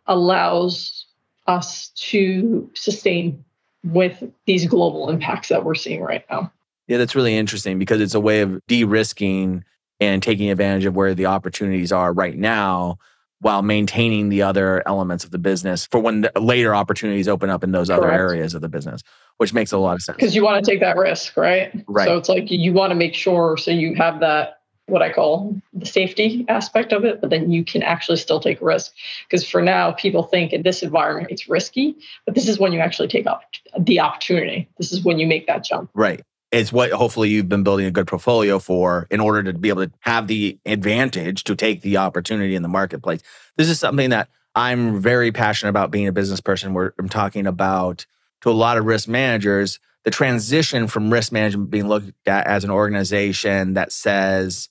allows 0.06 1.06
us 1.46 1.88
to 1.96 2.70
sustain 2.74 3.42
with 3.82 4.22
these 4.46 4.66
global 4.66 5.08
impacts 5.08 5.48
that 5.48 5.64
we're 5.64 5.74
seeing 5.74 6.02
right 6.02 6.24
now. 6.30 6.52
Yeah, 6.86 6.98
that's 6.98 7.14
really 7.14 7.36
interesting 7.36 7.78
because 7.78 8.00
it's 8.00 8.14
a 8.14 8.20
way 8.20 8.42
of 8.42 8.60
de 8.66 8.84
risking 8.84 9.64
and 10.00 10.22
taking 10.22 10.50
advantage 10.50 10.84
of 10.84 10.94
where 10.94 11.14
the 11.14 11.26
opportunities 11.26 11.92
are 11.92 12.12
right 12.12 12.36
now 12.36 12.98
while 13.40 13.62
maintaining 13.62 14.28
the 14.28 14.42
other 14.42 14.82
elements 14.86 15.24
of 15.24 15.30
the 15.30 15.38
business 15.38 15.86
for 15.86 16.00
when 16.00 16.22
the 16.22 16.32
later 16.40 16.74
opportunities 16.74 17.28
open 17.28 17.50
up 17.50 17.62
in 17.62 17.72
those 17.72 17.88
Correct. 17.88 18.02
other 18.02 18.12
areas 18.12 18.54
of 18.54 18.62
the 18.62 18.68
business 18.68 19.02
which 19.38 19.52
makes 19.52 19.72
a 19.72 19.78
lot 19.78 19.94
of 19.94 20.02
sense. 20.02 20.16
Because 20.16 20.34
you 20.34 20.44
want 20.44 20.64
to 20.64 20.70
take 20.70 20.80
that 20.80 20.96
risk, 20.96 21.36
right? 21.36 21.84
Right. 21.88 22.06
So 22.06 22.16
it's 22.16 22.28
like 22.28 22.50
you 22.50 22.72
want 22.72 22.90
to 22.90 22.94
make 22.94 23.14
sure 23.14 23.56
so 23.56 23.70
you 23.70 23.94
have 23.96 24.20
that 24.20 24.60
what 24.86 25.00
I 25.00 25.10
call 25.10 25.58
the 25.72 25.86
safety 25.86 26.44
aspect 26.48 26.92
of 26.92 27.06
it, 27.06 27.22
but 27.22 27.30
then 27.30 27.50
you 27.50 27.64
can 27.64 27.82
actually 27.82 28.18
still 28.18 28.38
take 28.38 28.60
risk. 28.60 28.92
Because 29.26 29.48
for 29.48 29.62
now, 29.62 29.92
people 29.92 30.24
think 30.24 30.52
in 30.52 30.62
this 30.62 30.82
environment 30.82 31.28
it's 31.30 31.48
risky, 31.48 31.96
but 32.26 32.34
this 32.34 32.48
is 32.48 32.58
when 32.58 32.72
you 32.72 32.80
actually 32.80 33.08
take 33.08 33.26
up 33.26 33.42
the 33.78 34.00
opportunity. 34.00 34.68
This 34.76 34.92
is 34.92 35.02
when 35.02 35.18
you 35.18 35.26
make 35.26 35.46
that 35.46 35.64
jump. 35.64 35.90
Right. 35.94 36.22
It's 36.54 36.72
what 36.72 36.92
hopefully 36.92 37.30
you've 37.30 37.48
been 37.48 37.64
building 37.64 37.84
a 37.84 37.90
good 37.90 38.06
portfolio 38.06 38.60
for 38.60 39.08
in 39.10 39.18
order 39.18 39.42
to 39.42 39.58
be 39.58 39.70
able 39.70 39.86
to 39.86 39.92
have 40.02 40.28
the 40.28 40.56
advantage 40.64 41.42
to 41.44 41.56
take 41.56 41.82
the 41.82 41.96
opportunity 41.96 42.54
in 42.54 42.62
the 42.62 42.68
marketplace. 42.68 43.22
This 43.56 43.68
is 43.68 43.80
something 43.80 44.10
that 44.10 44.28
I'm 44.54 45.00
very 45.00 45.32
passionate 45.32 45.70
about 45.70 45.90
being 45.90 46.06
a 46.06 46.12
business 46.12 46.40
person 46.40 46.72
where 46.72 46.94
I'm 46.96 47.08
talking 47.08 47.48
about 47.48 48.06
to 48.42 48.50
a 48.50 48.52
lot 48.52 48.78
of 48.78 48.84
risk 48.84 49.08
managers, 49.08 49.80
the 50.04 50.12
transition 50.12 50.86
from 50.86 51.12
risk 51.12 51.32
management 51.32 51.70
being 51.70 51.88
looked 51.88 52.12
at 52.28 52.46
as 52.46 52.62
an 52.62 52.70
organization 52.70 53.74
that 53.74 53.90
says 53.90 54.68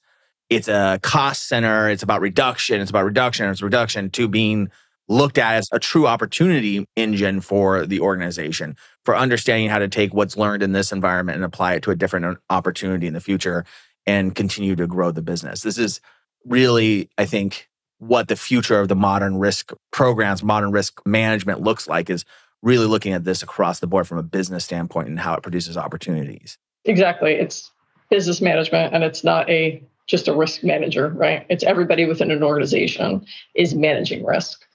it's 0.49 0.69
a 0.69 1.01
cost 1.03 1.49
center, 1.49 1.89
it's 1.89 2.03
about 2.03 2.21
reduction, 2.21 2.79
it's 2.79 2.91
about 2.91 3.03
reduction, 3.03 3.49
it's 3.49 3.61
reduction, 3.61 4.09
to 4.11 4.29
being 4.29 4.71
looked 5.09 5.37
at 5.37 5.55
as 5.55 5.67
a 5.71 5.79
true 5.79 6.07
opportunity 6.07 6.85
engine 6.95 7.41
for 7.41 7.85
the 7.85 7.99
organization 7.99 8.75
for 9.03 9.17
understanding 9.17 9.69
how 9.69 9.79
to 9.79 9.87
take 9.87 10.13
what's 10.13 10.37
learned 10.37 10.63
in 10.63 10.71
this 10.71 10.91
environment 10.91 11.35
and 11.35 11.45
apply 11.45 11.73
it 11.73 11.83
to 11.83 11.91
a 11.91 11.95
different 11.95 12.25
uh, 12.25 12.35
opportunity 12.49 13.07
in 13.07 13.13
the 13.13 13.19
future 13.19 13.65
and 14.05 14.35
continue 14.35 14.75
to 14.75 14.87
grow 14.87 15.11
the 15.11 15.21
business. 15.21 15.61
This 15.61 15.77
is 15.77 15.99
really, 16.45 17.09
I 17.17 17.25
think, 17.25 17.69
what 17.99 18.27
the 18.27 18.35
future 18.35 18.79
of 18.79 18.87
the 18.87 18.95
modern 18.95 19.37
risk 19.37 19.71
programs, 19.91 20.43
modern 20.43 20.71
risk 20.71 21.01
management 21.05 21.61
looks 21.61 21.87
like 21.87 22.09
is 22.09 22.25
really 22.61 22.85
looking 22.85 23.13
at 23.13 23.23
this 23.23 23.43
across 23.43 23.79
the 23.79 23.87
board 23.87 24.07
from 24.07 24.17
a 24.17 24.23
business 24.23 24.65
standpoint 24.65 25.09
and 25.09 25.19
how 25.19 25.35
it 25.35 25.43
produces 25.43 25.77
opportunities. 25.77 26.57
Exactly. 26.85 27.33
It's 27.33 27.71
business 28.09 28.41
management 28.41 28.93
and 28.93 29.03
it's 29.03 29.23
not 29.23 29.49
a 29.49 29.83
just 30.05 30.27
a 30.27 30.35
risk 30.35 30.63
manager, 30.63 31.09
right? 31.09 31.45
It's 31.49 31.63
everybody 31.63 32.05
within 32.05 32.29
an 32.29 32.43
organization 32.43 33.25
is 33.55 33.73
managing 33.73 34.25
risk. 34.25 34.65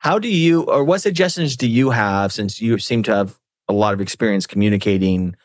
How 0.00 0.18
do 0.18 0.28
you 0.28 0.62
or 0.62 0.84
what 0.84 1.00
suggestions 1.00 1.56
do 1.56 1.68
you 1.68 1.90
have 1.90 2.32
since 2.32 2.60
you 2.60 2.78
seem 2.78 3.02
to 3.04 3.14
have 3.14 3.38
a 3.68 3.72
lot 3.72 3.94
of 3.94 4.00
experience 4.00 4.46
communicating 4.46 5.36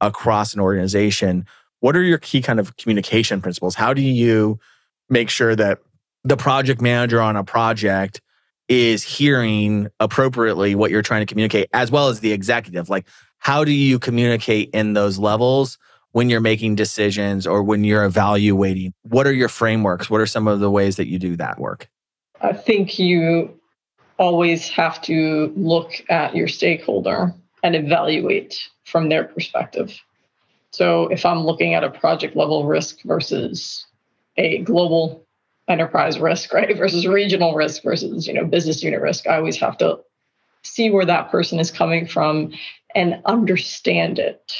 across 0.00 0.52
an 0.52 0.60
organization? 0.60 1.46
What 1.80 1.96
are 1.96 2.02
your 2.02 2.18
key 2.18 2.42
kind 2.42 2.60
of 2.60 2.76
communication 2.76 3.40
principles? 3.40 3.74
How 3.74 3.94
do 3.94 4.02
you 4.02 4.58
make 5.08 5.30
sure 5.30 5.56
that 5.56 5.78
the 6.24 6.36
project 6.36 6.80
manager 6.80 7.20
on 7.20 7.36
a 7.36 7.44
project 7.44 8.20
is 8.68 9.02
hearing 9.02 9.88
appropriately 9.98 10.74
what 10.74 10.90
you're 10.90 11.02
trying 11.02 11.22
to 11.22 11.26
communicate, 11.26 11.68
as 11.72 11.90
well 11.90 12.08
as 12.08 12.20
the 12.20 12.32
executive. 12.32 12.88
Like, 12.88 13.06
how 13.38 13.64
do 13.64 13.72
you 13.72 13.98
communicate 13.98 14.70
in 14.72 14.92
those 14.92 15.18
levels 15.18 15.76
when 16.12 16.30
you're 16.30 16.40
making 16.40 16.76
decisions 16.76 17.46
or 17.46 17.62
when 17.62 17.82
you're 17.82 18.04
evaluating? 18.04 18.92
What 19.02 19.26
are 19.26 19.32
your 19.32 19.48
frameworks? 19.48 20.08
What 20.08 20.20
are 20.20 20.26
some 20.26 20.46
of 20.46 20.60
the 20.60 20.70
ways 20.70 20.96
that 20.96 21.08
you 21.08 21.18
do 21.18 21.36
that 21.36 21.58
work? 21.58 21.88
I 22.40 22.52
think 22.52 22.98
you 22.98 23.59
always 24.20 24.68
have 24.68 25.00
to 25.00 25.50
look 25.56 25.92
at 26.10 26.36
your 26.36 26.46
stakeholder 26.46 27.34
and 27.62 27.74
evaluate 27.74 28.68
from 28.84 29.08
their 29.08 29.24
perspective. 29.24 29.98
So 30.72 31.08
if 31.08 31.24
I'm 31.24 31.40
looking 31.40 31.74
at 31.74 31.82
a 31.82 31.90
project 31.90 32.36
level 32.36 32.66
risk 32.66 32.98
versus 33.04 33.86
a 34.36 34.58
global 34.58 35.26
enterprise 35.68 36.18
risk, 36.18 36.52
right, 36.54 36.76
versus 36.76 37.06
regional 37.06 37.54
risk 37.54 37.82
versus 37.82 38.26
you 38.26 38.34
know 38.34 38.44
business 38.44 38.82
unit 38.82 39.00
risk. 39.00 39.26
I 39.26 39.38
always 39.38 39.56
have 39.56 39.78
to 39.78 39.98
see 40.62 40.90
where 40.90 41.06
that 41.06 41.30
person 41.30 41.58
is 41.58 41.70
coming 41.70 42.06
from 42.06 42.52
and 42.94 43.22
understand 43.24 44.18
it 44.18 44.52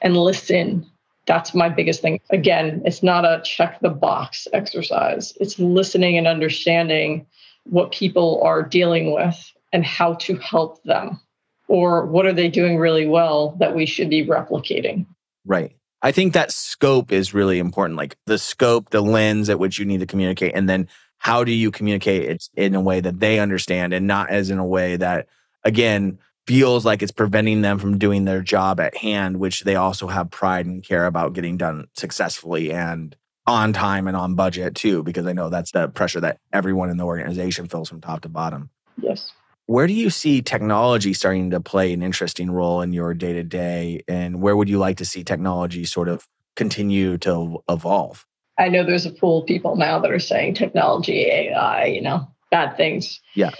and 0.00 0.16
listen 0.16 0.86
That's 1.26 1.54
my 1.54 1.68
biggest 1.68 2.00
thing. 2.00 2.20
Again, 2.30 2.82
it's 2.84 3.02
not 3.02 3.24
a 3.24 3.42
check 3.44 3.80
the 3.80 3.90
box 3.90 4.46
exercise, 4.52 5.36
it's 5.40 5.58
listening 5.58 6.16
and 6.16 6.28
understanding 6.28 7.26
what 7.64 7.92
people 7.92 8.40
are 8.42 8.62
dealing 8.62 9.12
with 9.12 9.52
and 9.72 9.84
how 9.84 10.14
to 10.14 10.36
help 10.36 10.82
them. 10.84 11.20
Or 11.68 12.04
what 12.06 12.26
are 12.26 12.32
they 12.32 12.48
doing 12.48 12.78
really 12.78 13.06
well 13.06 13.56
that 13.60 13.76
we 13.76 13.86
should 13.86 14.10
be 14.10 14.26
replicating? 14.26 15.06
Right. 15.44 15.76
I 16.02 16.12
think 16.12 16.32
that 16.32 16.50
scope 16.50 17.12
is 17.12 17.34
really 17.34 17.58
important. 17.58 17.96
Like 17.96 18.16
the 18.26 18.38
scope, 18.38 18.90
the 18.90 19.00
lens 19.00 19.48
at 19.48 19.58
which 19.58 19.78
you 19.78 19.84
need 19.84 20.00
to 20.00 20.06
communicate, 20.06 20.54
and 20.54 20.68
then 20.68 20.88
how 21.18 21.44
do 21.44 21.52
you 21.52 21.70
communicate 21.70 22.24
it 22.24 22.48
in 22.56 22.74
a 22.74 22.80
way 22.80 23.00
that 23.00 23.20
they 23.20 23.38
understand 23.38 23.92
and 23.92 24.06
not 24.06 24.30
as 24.30 24.50
in 24.50 24.58
a 24.58 24.66
way 24.66 24.96
that, 24.96 25.28
again, 25.62 26.18
feels 26.46 26.84
like 26.84 27.02
it's 27.02 27.12
preventing 27.12 27.60
them 27.60 27.78
from 27.78 27.98
doing 27.98 28.24
their 28.24 28.40
job 28.40 28.80
at 28.80 28.96
hand, 28.96 29.36
which 29.36 29.62
they 29.62 29.76
also 29.76 30.08
have 30.08 30.30
pride 30.30 30.66
and 30.66 30.82
care 30.82 31.06
about 31.06 31.34
getting 31.34 31.56
done 31.56 31.86
successfully 31.94 32.72
and 32.72 33.14
on 33.50 33.72
time 33.72 34.06
and 34.06 34.16
on 34.16 34.34
budget 34.34 34.74
too, 34.74 35.02
because 35.02 35.26
I 35.26 35.32
know 35.32 35.48
that's 35.48 35.72
the 35.72 35.88
pressure 35.88 36.20
that 36.20 36.38
everyone 36.52 36.90
in 36.90 36.96
the 36.96 37.04
organization 37.04 37.66
feels 37.66 37.88
from 37.88 38.00
top 38.00 38.22
to 38.22 38.28
bottom. 38.28 38.70
Yes. 38.96 39.32
Where 39.66 39.86
do 39.86 39.92
you 39.92 40.10
see 40.10 40.42
technology 40.42 41.12
starting 41.12 41.50
to 41.50 41.60
play 41.60 41.92
an 41.92 42.02
interesting 42.02 42.50
role 42.50 42.80
in 42.80 42.92
your 42.92 43.14
day 43.14 43.34
to 43.34 43.44
day? 43.44 44.02
And 44.08 44.40
where 44.40 44.56
would 44.56 44.68
you 44.68 44.78
like 44.78 44.96
to 44.96 45.04
see 45.04 45.22
technology 45.22 45.84
sort 45.84 46.08
of 46.08 46.26
continue 46.56 47.18
to 47.18 47.62
evolve? 47.68 48.26
I 48.58 48.68
know 48.68 48.84
there's 48.84 49.06
a 49.06 49.12
pool 49.12 49.42
of 49.42 49.46
people 49.46 49.76
now 49.76 50.00
that 50.00 50.10
are 50.10 50.18
saying 50.18 50.54
technology, 50.54 51.24
AI, 51.26 51.84
you 51.86 52.02
know, 52.02 52.28
bad 52.50 52.76
things. 52.76 53.20
Yeah. 53.34 53.50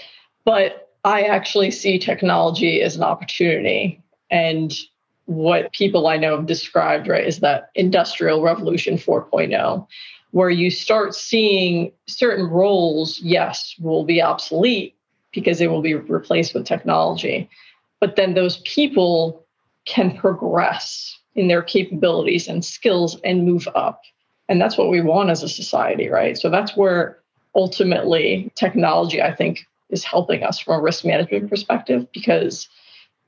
But 0.43 0.89
I 1.03 1.23
actually 1.23 1.71
see 1.71 1.97
technology 1.97 2.81
as 2.81 2.95
an 2.95 3.03
opportunity. 3.03 4.03
And 4.29 4.73
what 5.35 5.71
people 5.71 6.07
I 6.07 6.17
know 6.17 6.35
have 6.35 6.45
described, 6.45 7.07
right, 7.07 7.25
is 7.25 7.39
that 7.39 7.69
industrial 7.75 8.41
revolution 8.41 8.97
4.0, 8.97 9.87
where 10.31 10.49
you 10.49 10.69
start 10.69 11.15
seeing 11.15 11.91
certain 12.07 12.45
roles, 12.47 13.19
yes, 13.21 13.75
will 13.79 14.03
be 14.03 14.21
obsolete, 14.21 14.95
because 15.31 15.59
they 15.59 15.67
will 15.67 15.81
be 15.81 15.93
replaced 15.93 16.53
with 16.53 16.65
technology. 16.65 17.49
But 17.99 18.15
then 18.15 18.33
those 18.33 18.57
people 18.59 19.45
can 19.85 20.17
progress 20.17 21.17
in 21.35 21.47
their 21.47 21.61
capabilities 21.61 22.47
and 22.47 22.63
skills 22.63 23.19
and 23.23 23.45
move 23.45 23.67
up. 23.73 24.01
And 24.49 24.59
that's 24.59 24.77
what 24.77 24.89
we 24.89 25.01
want 25.01 25.29
as 25.29 25.43
a 25.43 25.49
society, 25.49 26.09
right? 26.09 26.37
So 26.37 26.49
that's 26.49 26.75
where 26.75 27.19
ultimately 27.55 28.51
technology, 28.55 29.21
I 29.21 29.33
think, 29.33 29.65
is 29.89 30.03
helping 30.03 30.43
us 30.43 30.59
from 30.59 30.79
a 30.79 30.81
risk 30.81 31.05
management 31.05 31.49
perspective 31.49 32.07
because 32.11 32.67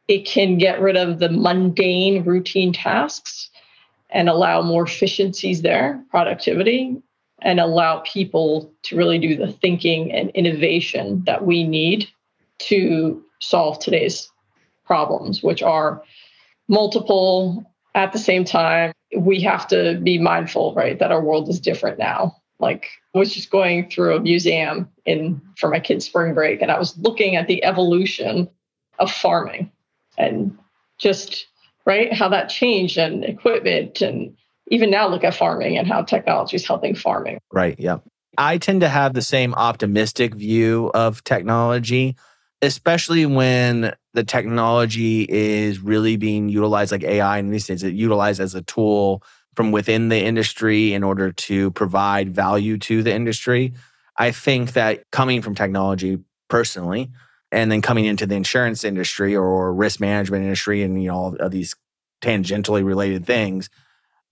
it 0.08 0.26
can 0.26 0.58
get 0.58 0.82
rid 0.82 0.98
of 0.98 1.20
the 1.20 1.30
mundane 1.30 2.24
routine 2.24 2.74
tasks 2.74 3.50
and 4.10 4.30
allow 4.30 4.62
more 4.62 4.84
efficiencies 4.84 5.62
there, 5.62 6.04
productivity, 6.10 7.02
and 7.42 7.60
allow 7.60 8.00
people 8.00 8.72
to 8.84 8.96
really 8.96 9.18
do 9.18 9.36
the 9.36 9.52
thinking 9.52 10.12
and 10.12 10.30
innovation 10.32 11.24
that 11.26 11.46
we 11.46 11.64
need 11.64 12.08
to 12.60 13.24
solve 13.40 13.80
today's 13.80 14.30
problems, 14.86 15.42
which 15.42 15.64
are 15.64 16.04
multiple 16.68 17.64
at 17.96 18.14
the 18.14 18.20
same 18.20 18.46
time. 18.46 18.92
We 19.18 19.42
have 19.42 19.68
to 19.70 20.00
be 20.04 20.18
mindful, 20.18 20.74
right, 20.74 20.98
that 21.00 21.12
our 21.12 21.22
world 21.22 21.50
is 21.50 21.60
different 21.60 21.98
now. 21.98 22.38
Like 22.60 22.88
I 23.16 23.20
was 23.20 23.34
just 23.34 23.50
going 23.50 23.90
through 23.90 24.16
a 24.16 24.22
museum 24.22 24.90
in 25.06 25.42
for 25.58 25.70
my 25.70 25.80
kids' 25.80 26.06
spring 26.06 26.34
break, 26.34 26.62
and 26.62 26.72
I 26.72 26.80
was 26.80 26.98
looking 26.98 27.36
at 27.36 27.48
the 27.48 27.64
evolution 27.64 28.50
of 29.00 29.12
farming 29.12 29.72
and 30.18 30.58
just 31.00 31.48
right 31.86 32.14
how 32.14 32.30
that 32.30 32.50
changed 32.50 32.98
and 32.98 33.24
equipment 33.24 34.02
and 34.02 34.36
even 34.68 34.90
now 34.90 35.08
look 35.08 35.24
at 35.24 35.36
farming 35.36 35.78
and 35.78 35.88
how 35.88 36.02
technology 36.02 36.56
is 36.56 36.66
helping 36.66 36.96
farming. 36.96 37.40
Right. 37.52 37.76
Yeah. 37.78 37.98
I 38.38 38.58
tend 38.58 38.82
to 38.82 38.90
have 38.90 39.14
the 39.14 39.22
same 39.22 39.54
optimistic 39.54 40.34
view 40.34 40.90
of 40.94 41.24
technology, 41.24 42.16
especially 42.62 43.26
when 43.26 43.94
the 44.14 44.24
technology 44.24 45.24
is 45.30 45.80
really 45.80 46.18
being 46.18 46.50
utilized, 46.50 46.92
like 46.92 47.04
AI 47.04 47.38
in 47.38 47.50
these 47.50 47.68
days, 47.68 47.84
it 47.84 47.94
utilized 47.94 48.40
as 48.40 48.56
a 48.56 48.62
tool 48.64 49.22
from 49.56 49.72
within 49.72 50.10
the 50.10 50.20
industry 50.20 50.94
in 50.94 51.04
order 51.04 51.32
to 51.32 51.72
provide 51.72 52.34
value 52.34 52.78
to 52.78 53.04
the 53.04 53.14
industry. 53.14 53.74
I 54.18 54.32
think 54.32 54.74
that 54.74 55.04
coming 55.12 55.42
from 55.42 55.56
technology 55.56 56.20
personally, 56.50 57.12
and 57.54 57.72
then 57.72 57.82
coming 57.82 58.06
into 58.06 58.26
the 58.26 58.36
insurance 58.36 58.84
industry 58.84 59.36
or 59.36 59.74
risk 59.74 60.00
management 60.00 60.44
industry 60.44 60.84
and 60.84 61.02
you 61.02 61.10
know 61.10 61.16
all 61.16 61.36
of 61.36 61.52
these 61.52 61.76
tangentially 62.22 62.84
related 62.84 63.26
things 63.26 63.70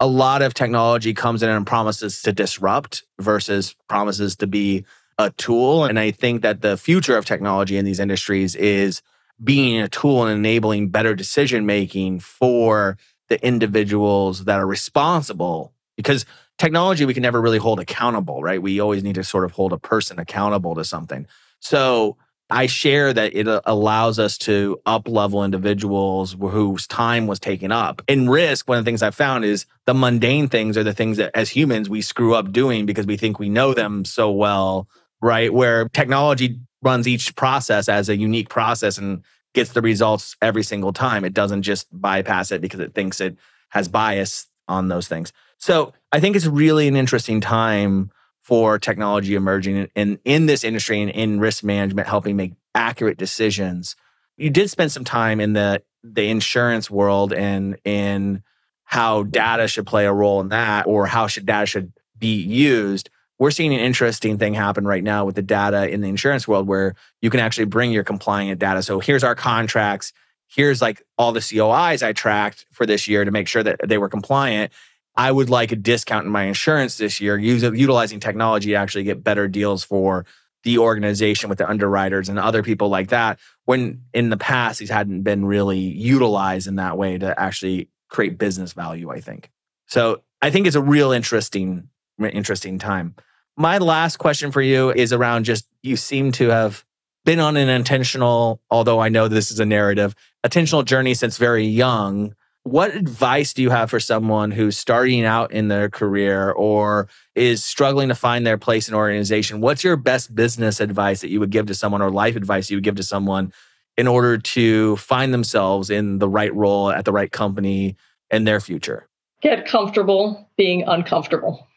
a 0.01 0.07
lot 0.07 0.41
of 0.41 0.55
technology 0.55 1.13
comes 1.13 1.43
in 1.43 1.49
and 1.49 1.67
promises 1.67 2.23
to 2.23 2.34
disrupt 2.34 3.03
versus 3.19 3.75
promises 3.88 4.36
to 4.38 4.47
be 4.47 4.84
a 5.19 5.29
tool. 5.31 5.86
And 5.86 5.99
I 5.99 6.10
think 6.10 6.41
that 6.41 6.62
the 6.62 6.75
future 6.75 7.15
of 7.15 7.25
technology 7.25 7.77
in 7.77 7.86
these 7.86 7.99
industries 7.99 8.55
is 8.55 9.03
being 9.43 9.79
a 9.79 9.88
tool 9.88 10.25
and 10.25 10.39
enabling 10.39 10.89
better 10.89 11.13
decision 11.13 11.67
making 11.67 12.19
for 12.19 12.97
the 13.29 13.43
individuals 13.45 14.45
that 14.45 14.60
are 14.60 14.65
responsible. 14.65 15.71
Because 15.97 16.25
technology, 16.57 17.05
we 17.05 17.13
can 17.13 17.21
never 17.21 17.39
really 17.39 17.60
hold 17.60 17.79
accountable, 17.79 18.41
right? 18.41 18.60
We 18.60 18.79
always 18.79 19.03
need 19.03 19.15
to 19.15 19.23
sort 19.23 19.45
of 19.45 19.51
hold 19.51 19.71
a 19.71 19.77
person 19.77 20.17
accountable 20.17 20.73
to 20.75 20.84
something. 20.84 21.27
So 21.60 22.17
I 22.51 22.67
share 22.67 23.13
that 23.13 23.33
it 23.33 23.47
uh, 23.47 23.61
allows 23.65 24.19
us 24.19 24.37
to 24.39 24.79
up 24.85 25.07
level 25.07 25.43
individuals 25.43 26.35
whose 26.39 26.85
time 26.85 27.25
was 27.25 27.39
taken 27.39 27.71
up. 27.71 28.01
In 28.07 28.29
risk, 28.29 28.67
one 28.67 28.77
of 28.77 28.83
the 28.83 28.89
things 28.89 29.01
I've 29.01 29.15
found 29.15 29.45
is 29.45 29.65
the 29.85 29.93
mundane 29.93 30.49
things 30.49 30.77
are 30.77 30.83
the 30.83 30.93
things 30.93 31.17
that 31.17 31.31
as 31.33 31.49
humans 31.49 31.89
we 31.89 32.01
screw 32.01 32.35
up 32.35 32.51
doing 32.51 32.85
because 32.85 33.07
we 33.07 33.17
think 33.17 33.39
we 33.39 33.49
know 33.49 33.73
them 33.73 34.03
so 34.03 34.29
well, 34.29 34.87
right? 35.21 35.53
Where 35.53 35.87
technology 35.89 36.59
runs 36.81 37.07
each 37.07 37.35
process 37.35 37.87
as 37.87 38.09
a 38.09 38.17
unique 38.17 38.49
process 38.49 38.97
and 38.97 39.23
gets 39.53 39.71
the 39.71 39.81
results 39.81 40.35
every 40.41 40.63
single 40.63 40.93
time. 40.93 41.23
It 41.23 41.33
doesn't 41.33 41.61
just 41.61 41.87
bypass 41.91 42.51
it 42.51 42.61
because 42.61 42.79
it 42.79 42.93
thinks 42.93 43.21
it 43.21 43.37
has 43.69 43.87
bias 43.87 44.47
on 44.67 44.89
those 44.89 45.07
things. 45.07 45.31
So 45.57 45.93
I 46.11 46.19
think 46.19 46.35
it's 46.35 46.45
really 46.45 46.87
an 46.87 46.95
interesting 46.95 47.39
time 47.39 48.11
for 48.41 48.80
technology 48.80 49.36
emerging 49.36 49.88
in, 49.95 50.19
in 50.25 50.45
this 50.47 50.63
industry 50.63 51.01
and 51.01 51.12
in 51.12 51.39
risk 51.39 51.63
management, 51.63 52.08
helping 52.08 52.36
make 52.36 52.54
accurate 52.75 53.17
decisions. 53.17 53.95
You 54.38 54.49
did 54.49 54.69
spend 54.69 54.91
some 54.91 55.04
time 55.04 55.39
in 55.39 55.54
the 55.54 55.84
the 56.04 56.30
insurance 56.30 56.89
world 56.89 57.32
and 57.32 57.77
in 57.86 58.41
how 58.84 59.23
data 59.23 59.67
should 59.67 59.86
play 59.86 60.06
a 60.06 60.12
role 60.12 60.41
in 60.41 60.49
that, 60.49 60.88
or 60.88 61.06
how 61.06 61.27
should 61.27 61.45
data 61.45 61.65
should 61.65 61.93
be 62.17 62.36
used. 62.36 63.10
We're 63.39 63.51
seeing 63.51 63.73
an 63.73 63.80
interesting 63.80 64.38
thing 64.38 64.54
happen 64.54 64.86
right 64.86 65.04
now 65.04 65.25
with 65.25 65.36
the 65.36 65.41
data 65.41 65.89
in 65.89 66.01
the 66.01 66.10
insurance 66.10 66.47
world, 66.47 66.67
where 66.67 66.95
you 67.21 67.30
can 67.30 67.39
actually 67.39 67.65
bring 67.65 67.91
your 67.91 68.04
compliant 68.04 68.60
data. 68.60 68.84
So 68.84 68.99
here's 68.99 69.23
our 69.23 69.36
contracts. 69.36 70.12
Here's 70.47 70.82
like 70.82 71.01
all 71.17 71.32
the 71.32 71.39
COIs 71.39 72.04
I 72.04 72.12
tracked 72.12 72.65
for 72.71 72.86
this 72.86 73.08
year 73.08 73.23
to 73.23 73.32
make 73.32 73.47
sure 73.47 73.63
that 73.63 73.80
they 73.88 73.97
were 73.97 74.10
compliant. 74.10 74.73
I 75.15 75.32
would 75.32 75.50
like 75.50 75.71
a 75.71 75.76
discount 75.76 76.26
in 76.26 76.32
my 76.32 76.43
insurance 76.43 76.97
this 76.97 77.19
year, 77.19 77.38
use, 77.38 77.63
utilizing 77.63 78.19
technology 78.19 78.69
to 78.69 78.76
actually 78.76 79.04
get 79.04 79.24
better 79.24 79.47
deals 79.47 79.84
for 79.84 80.26
the 80.63 80.78
organization 80.78 81.50
with 81.50 81.58
the 81.58 81.69
underwriters 81.69 82.30
and 82.30 82.38
other 82.38 82.63
people 82.63 82.89
like 82.89 83.10
that. 83.10 83.39
When 83.65 84.04
in 84.13 84.30
the 84.30 84.38
past, 84.38 84.80
these 84.80 84.89
hadn't 84.89 85.24
been 85.24 85.45
really 85.45 85.80
utilized 85.80 86.67
in 86.67 86.76
that 86.76 86.97
way 86.97 87.17
to 87.17 87.39
actually 87.39 87.89
create 88.10 88.38
business 88.38 88.74
value, 88.74 89.10
I 89.10 89.19
think. 89.19 89.50
So 89.88 90.21
I 90.41 90.50
think 90.50 90.67
it's 90.67 90.76
a 90.76 90.82
real 90.82 91.12
interesting, 91.12 91.89
interesting 92.19 92.80
time. 92.80 93.15
My 93.58 93.80
last 93.80 94.17
question 94.17 94.52
for 94.52 94.62
you 94.62 94.91
is 94.91 95.12
around 95.12 95.43
just 95.43 95.67
you 95.82 95.97
seem 95.97 96.32
to 96.34 96.50
have 96.50 96.86
been 97.26 97.39
on 97.39 97.58
an 97.58 97.69
intentional, 97.69 98.62
although 98.69 99.00
I 99.00 99.10
know 99.10 99.28
this 99.28 99.52
is 99.52 99.60
a 99.60 99.65
narrative, 99.65 100.15
intentional 100.43 100.84
journey 100.84 101.13
since 101.13 101.38
very 101.38 101.65
young 101.65 102.36
what 102.63 102.95
advice 102.95 103.54
do 103.54 103.62
you 103.62 103.71
have 103.71 103.89
for 103.89 104.00
someone 104.00 104.52
who's 104.52 104.78
starting 104.78 105.26
out 105.26 105.52
in 105.52 105.67
their 105.67 105.89
career 105.89 106.52
or 106.52 107.08
is 107.34 107.63
struggling 107.63 108.10
to 108.10 108.15
find 108.15 108.45
their 108.45 108.58
place 108.58 108.88
in 108.88 108.93
organization? 108.93 109.62
What's 109.62 109.84
your 109.84 109.95
best 109.97 110.36
business 110.36 110.80
advice 110.80 111.21
that 111.21 111.30
you 111.30 111.39
would 111.39 111.50
give 111.50 111.65
to 111.67 111.74
someone 111.74 112.02
or 112.02 112.12
life 112.12 112.36
advice 112.36 112.69
you 112.69 112.78
would 112.78 112.84
give 112.84 112.95
to 112.95 113.04
someone 113.04 113.52
in 113.97 114.08
order 114.08 114.38
to 114.38 114.95
find 114.97 115.34
themselves 115.34 115.89
in 115.89 116.19
the 116.19 116.30
right 116.30 116.54
role 116.54 116.91
at 116.91 117.06
the 117.06 117.12
right 117.12 117.32
company 117.32 117.95
in 118.30 118.43
their 118.43 118.60
future? 118.60 119.08
Get 119.41 119.65
comfortable 119.65 120.50
being 120.56 120.84
uncomfortable. 120.84 121.67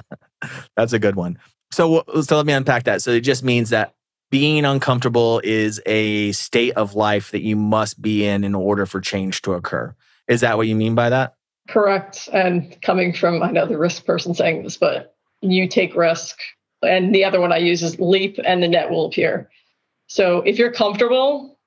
That's 0.76 0.92
a 0.92 0.98
good 1.00 1.16
one. 1.16 1.38
So, 1.72 2.04
so 2.22 2.36
let 2.36 2.46
me 2.46 2.52
unpack 2.52 2.84
that. 2.84 3.02
So 3.02 3.10
it 3.10 3.20
just 3.20 3.42
means 3.42 3.70
that 3.70 3.94
being 4.30 4.64
uncomfortable 4.64 5.40
is 5.42 5.80
a 5.86 6.30
state 6.32 6.74
of 6.74 6.94
life 6.94 7.32
that 7.32 7.42
you 7.42 7.56
must 7.56 8.00
be 8.00 8.24
in 8.24 8.44
in 8.44 8.54
order 8.54 8.86
for 8.86 9.00
change 9.00 9.42
to 9.42 9.54
occur. 9.54 9.94
Is 10.30 10.40
that 10.40 10.56
what 10.56 10.68
you 10.68 10.76
mean 10.76 10.94
by 10.94 11.10
that? 11.10 11.34
Correct. 11.68 12.28
And 12.32 12.80
coming 12.80 13.12
from, 13.12 13.42
I 13.42 13.50
know 13.50 13.66
the 13.66 13.76
risk 13.76 14.06
person 14.06 14.32
saying 14.34 14.62
this, 14.62 14.76
but 14.76 15.14
you 15.42 15.68
take 15.68 15.94
risk. 15.94 16.38
And 16.82 17.14
the 17.14 17.24
other 17.24 17.40
one 17.40 17.52
I 17.52 17.58
use 17.58 17.82
is 17.82 17.98
leap 17.98 18.38
and 18.42 18.62
the 18.62 18.68
net 18.68 18.90
will 18.90 19.06
appear. 19.06 19.50
So 20.06 20.38
if 20.38 20.58
you're 20.58 20.72
comfortable, 20.72 21.58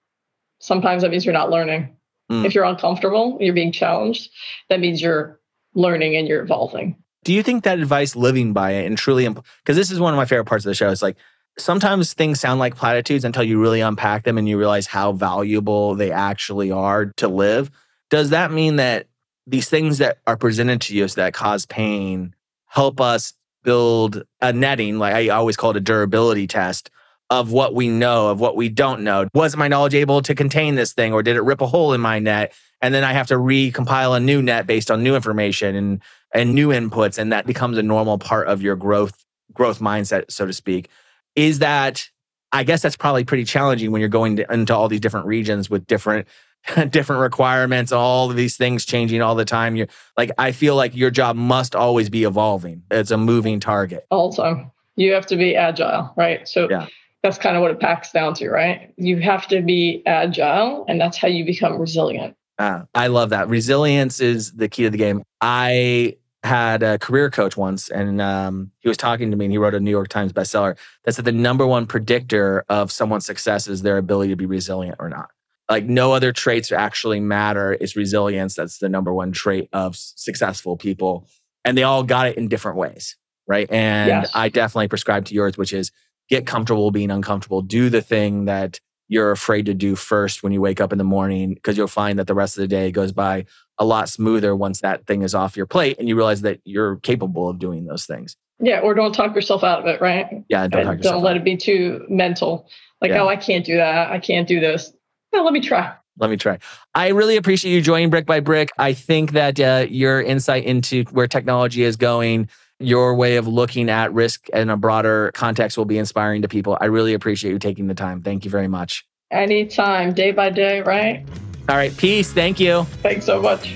sometimes 0.60 1.04
that 1.04 1.12
means 1.12 1.26
you're 1.26 1.34
not 1.34 1.50
learning. 1.50 1.96
Mm. 2.32 2.46
If 2.46 2.56
you're 2.56 2.64
uncomfortable, 2.64 3.38
you're 3.40 3.54
being 3.54 3.72
challenged, 3.72 4.32
that 4.70 4.80
means 4.80 5.02
you're 5.02 5.40
learning 5.76 6.16
and 6.16 6.28
you're 6.28 6.42
evolving. 6.42 6.96
Do 7.24 7.34
you 7.34 7.44
think 7.44 7.64
that 7.64 7.80
advice, 7.80 8.16
living 8.16 8.54
by 8.54 8.72
it 8.72 8.86
and 8.86 8.98
truly, 8.98 9.28
because 9.28 9.76
this 9.78 9.92
is 9.92 10.00
one 10.00 10.14
of 10.14 10.18
my 10.18 10.26
favorite 10.26 10.46
parts 10.46 10.66
of 10.66 10.70
the 10.70 10.76
show, 10.76 10.90
it's 10.90 11.02
like 11.02 11.18
sometimes 11.58 12.14
things 12.14 12.40
sound 12.40 12.60
like 12.60 12.76
platitudes 12.76 13.24
until 13.24 13.44
you 13.44 13.62
really 13.62 13.82
unpack 13.82 14.24
them 14.24 14.38
and 14.38 14.48
you 14.48 14.58
realize 14.58 14.88
how 14.88 15.12
valuable 15.12 15.96
they 15.96 16.12
actually 16.12 16.72
are 16.72 17.06
to 17.18 17.28
live. 17.28 17.70
Does 18.14 18.30
that 18.30 18.52
mean 18.52 18.76
that 18.76 19.08
these 19.48 19.68
things 19.68 19.98
that 19.98 20.20
are 20.28 20.38
presented 20.38 20.82
to 20.82 20.96
you 20.96 21.08
that 21.08 21.34
cause 21.34 21.66
pain 21.66 22.36
help 22.68 23.02
us 23.02 23.34
build 23.64 24.22
a 24.40 24.54
netting, 24.54 25.00
like 25.00 25.16
I 25.16 25.30
always 25.30 25.58
call 25.58 25.72
it 25.72 25.78
a 25.78 25.80
durability 25.80 26.46
test 26.46 26.92
of 27.32 27.52
what 27.52 27.74
we 27.74 27.90
know, 27.90 28.30
of 28.30 28.40
what 28.40 28.56
we 28.56 28.70
don't 28.70 29.02
know. 29.02 29.28
Was 29.34 29.58
my 29.58 29.68
knowledge 29.68 29.96
able 29.96 30.22
to 30.22 30.36
contain 30.36 30.76
this 30.76 30.94
thing 30.94 31.12
or 31.12 31.24
did 31.24 31.38
it 31.38 31.42
rip 31.42 31.60
a 31.60 31.66
hole 31.66 31.92
in 31.92 32.02
my 32.02 32.20
net? 32.20 32.54
And 32.84 32.94
then 32.94 33.04
I 33.04 33.14
have 33.14 33.26
to 33.30 33.34
recompile 33.34 34.16
a 34.16 34.20
new 34.20 34.44
net 34.44 34.68
based 34.68 34.92
on 34.92 35.02
new 35.02 35.16
information 35.16 35.76
and 35.76 36.00
and 36.36 36.54
new 36.54 36.68
inputs. 36.68 37.18
And 37.18 37.32
that 37.32 37.48
becomes 37.48 37.80
a 37.80 37.84
normal 37.84 38.20
part 38.20 38.48
of 38.48 38.62
your 38.62 38.76
growth, 38.76 39.26
growth 39.54 39.80
mindset, 39.80 40.30
so 40.30 40.46
to 40.46 40.54
speak. 40.54 40.88
Is 41.36 41.58
that 41.60 42.12
I 42.52 42.64
guess 42.64 42.84
that's 42.84 42.96
probably 42.96 43.24
pretty 43.24 43.46
challenging 43.46 43.92
when 43.92 44.02
you're 44.02 44.08
going 44.08 44.36
to, 44.36 44.54
into 44.54 44.76
all 44.76 44.88
these 44.88 45.00
different 45.00 45.26
regions 45.26 45.72
with 45.72 45.88
different 45.88 46.28
different 46.90 47.22
requirements, 47.22 47.92
all 47.92 48.30
of 48.30 48.36
these 48.36 48.58
things 48.58 48.86
changing 48.86 49.22
all 49.22 49.36
the 49.36 49.46
time. 49.46 49.76
You're 49.76 49.88
like, 50.18 50.32
I 50.38 50.52
feel 50.52 50.76
like 50.76 50.96
your 50.96 51.12
job 51.12 51.36
must 51.36 51.76
always 51.76 52.10
be 52.10 52.24
evolving. 52.24 52.84
It's 52.92 53.12
a 53.12 53.18
moving 53.18 53.60
target. 53.60 54.06
Also. 54.10 54.72
You 54.96 55.14
have 55.14 55.26
to 55.28 55.36
be 55.36 55.56
agile, 55.56 56.14
right? 56.16 56.48
So 56.48 56.70
yeah. 56.70 56.86
that's 57.24 57.38
kind 57.40 57.56
of 57.56 57.62
what 57.62 57.72
it 57.72 57.80
packs 57.80 58.12
down 58.12 58.36
to, 58.36 58.50
right? 58.50 58.94
You 58.98 59.20
have 59.22 59.48
to 59.48 59.62
be 59.62 60.04
agile, 60.06 60.86
and 60.88 61.02
that's 61.02 61.18
how 61.18 61.28
you 61.28 61.46
become 61.46 61.80
resilient. 61.80 62.36
Uh, 62.60 62.84
I 62.94 63.08
love 63.08 63.32
that. 63.32 63.50
Resilience 63.50 64.20
is 64.20 64.52
the 64.52 64.70
key 64.70 64.84
to 64.84 64.92
the 64.92 64.98
game. 64.98 65.24
I 65.42 66.18
had 66.44 66.84
a 66.84 67.00
career 67.00 67.32
coach 67.32 67.58
once, 67.58 67.90
and 67.90 68.22
um, 68.22 68.72
he 68.82 68.88
was 68.88 68.98
talking 68.98 69.32
to 69.32 69.38
me, 69.38 69.46
and 69.46 69.52
he 69.52 69.58
wrote 69.58 69.74
a 69.74 69.80
New 69.80 69.90
York 69.90 70.10
Times 70.10 70.32
bestseller 70.32 70.78
that 71.06 71.16
said 71.16 71.26
the 71.26 71.32
number 71.32 71.66
one 71.66 71.88
predictor 71.88 72.64
of 72.70 72.92
someone's 72.92 73.26
success 73.26 73.68
is 73.68 73.82
their 73.82 73.98
ability 73.98 74.30
to 74.30 74.36
be 74.36 74.46
resilient 74.46 74.98
or 75.00 75.10
not 75.10 75.32
like 75.70 75.86
no 75.86 76.14
other 76.14 76.32
traits 76.32 76.72
actually 76.72 77.20
matter 77.20 77.74
is 77.74 77.96
resilience 77.96 78.56
that's 78.56 78.80
the 78.80 78.90
number 78.90 79.14
one 79.14 79.32
trait 79.32 79.70
of 79.74 79.96
successful 79.96 80.78
people. 80.78 81.28
And 81.66 81.78
they 81.78 81.84
all 81.84 82.04
got 82.04 82.28
it 82.28 82.38
in 82.38 82.48
different 82.48 82.78
ways 82.78 83.16
right? 83.48 83.70
And 83.72 84.08
yes. 84.08 84.32
i 84.34 84.50
definitely 84.50 84.88
prescribe 84.88 85.26
to 85.26 85.34
yours 85.34 85.58
which 85.58 85.74
is 85.74 85.92
get 86.30 86.46
comfortable 86.46 86.92
being 86.92 87.12
uncomfortable. 87.12 87.62
Do 87.62 87.90
the 87.90 88.02
thing 88.02 88.46
that 88.46 88.80
you're 89.08 89.32
afraid 89.32 89.66
to 89.66 89.74
do 89.74 89.96
first 89.96 90.42
when 90.42 90.54
you 90.54 90.62
wake 90.62 90.80
up 90.82 90.92
in 90.92 90.98
the 90.98 91.04
morning 91.04 91.54
because 91.54 91.78
you'll 91.78 91.88
find 91.88 92.18
that 92.18 92.28
the 92.28 92.34
rest 92.34 92.58
of 92.58 92.62
the 92.62 92.68
day 92.68 92.92
goes 92.92 93.12
by 93.12 93.46
a 93.78 93.86
lot 93.86 94.10
smoother 94.10 94.56
once 94.56 94.82
that 94.82 95.06
thing 95.06 95.22
is 95.22 95.36
off 95.36 95.58
your 95.58 95.66
plate 95.66 95.98
and 96.00 96.08
you 96.08 96.16
realize 96.16 96.42
that 96.42 96.60
you're 96.64 96.96
capable 96.98 97.50
of 97.50 97.60
doing 97.60 97.86
those 97.86 98.06
things. 98.06 98.38
Yeah 98.60 98.80
or 98.80 98.94
don't 98.94 99.14
talk 99.14 99.36
yourself 99.36 99.64
out 99.64 99.82
of 99.82 99.88
it 99.88 100.02
right? 100.02 100.44
Yeah 100.50 100.68
don't, 100.68 101.02
don't 101.02 101.24
let 101.24 101.36
it 101.36 101.44
be 101.44 101.58
too 101.58 102.06
mental. 102.10 102.68
Like 103.02 103.12
yeah. 103.12 103.22
oh 103.22 103.28
i 103.28 103.36
can't 103.36 103.66
do 103.66 103.76
that. 103.78 104.12
I 104.12 104.20
can't 104.20 104.48
do 104.48 104.60
this 104.60 104.94
well, 105.34 105.44
let 105.44 105.54
me 105.54 105.60
try. 105.60 105.94
Let 106.20 106.30
me 106.30 106.38
try. 106.38 106.60
I 106.94 107.10
really 107.10 107.38
appreciate 107.38 107.74
you 107.74 107.82
joining 107.82 108.12
Brick 108.12 108.28
by 108.28 108.40
Brick. 108.40 108.70
I 108.78 108.94
think 108.94 109.32
that 109.32 109.60
uh, 109.60 109.88
your 109.90 110.22
insight 110.22 110.64
into 110.64 111.04
where 111.06 111.28
technology 111.28 111.84
is 111.84 111.96
going, 111.96 112.50
your 112.80 113.16
way 113.16 113.38
of 113.38 113.48
looking 113.48 113.90
at 113.90 114.14
risk 114.14 114.48
in 114.50 114.70
a 114.70 114.78
broader 114.78 115.32
context 115.34 115.78
will 115.78 115.86
be 115.86 115.98
inspiring 115.98 116.44
to 116.44 116.48
people. 116.48 116.78
I 116.80 116.86
really 116.86 117.16
appreciate 117.16 117.52
you 117.52 117.60
taking 117.60 117.88
the 117.88 117.96
time. 117.96 118.22
Thank 118.22 118.46
you 118.46 118.52
very 118.52 118.68
much. 118.68 119.06
Anytime, 119.32 120.14
day 120.14 120.32
by 120.32 120.52
day, 120.52 120.82
right? 120.82 121.26
All 121.68 121.78
right. 121.78 121.96
Peace. 121.98 122.32
Thank 122.32 122.60
you. 122.60 122.84
Thanks 123.02 123.26
so 123.26 123.42
much. 123.42 123.76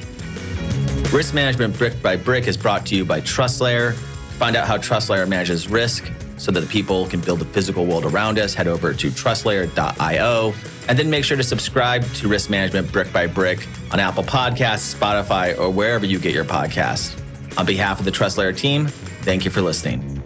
Risk 1.11 1.33
Management 1.33 1.77
Brick 1.77 1.99
by 2.03 2.17
Brick 2.17 2.47
is 2.47 2.57
brought 2.57 2.85
to 2.87 2.95
you 2.95 3.05
by 3.05 3.21
TrustLayer. 3.21 3.93
Find 3.93 4.55
out 4.55 4.67
how 4.67 4.77
TrustLayer 4.77 5.27
manages 5.27 5.67
risk 5.67 6.11
so 6.37 6.51
that 6.51 6.61
the 6.61 6.67
people 6.67 7.07
can 7.07 7.19
build 7.19 7.39
the 7.39 7.45
physical 7.45 7.85
world 7.85 8.05
around 8.05 8.39
us. 8.39 8.53
Head 8.53 8.67
over 8.67 8.93
to 8.93 9.09
trustlayer.io. 9.09 10.53
And 10.87 10.97
then 10.97 11.09
make 11.09 11.23
sure 11.25 11.37
to 11.37 11.43
subscribe 11.43 12.03
to 12.13 12.27
Risk 12.27 12.49
Management 12.49 12.91
Brick 12.91 13.11
by 13.11 13.27
Brick 13.27 13.67
on 13.91 13.99
Apple 13.99 14.23
Podcasts, 14.23 14.95
Spotify, 14.95 15.57
or 15.57 15.69
wherever 15.69 16.05
you 16.05 16.19
get 16.19 16.33
your 16.33 16.45
podcasts. 16.45 17.19
On 17.57 17.65
behalf 17.65 17.99
of 17.99 18.05
the 18.05 18.11
TrustLayer 18.11 18.55
team, 18.55 18.87
thank 18.87 19.43
you 19.43 19.51
for 19.51 19.61
listening. 19.61 20.23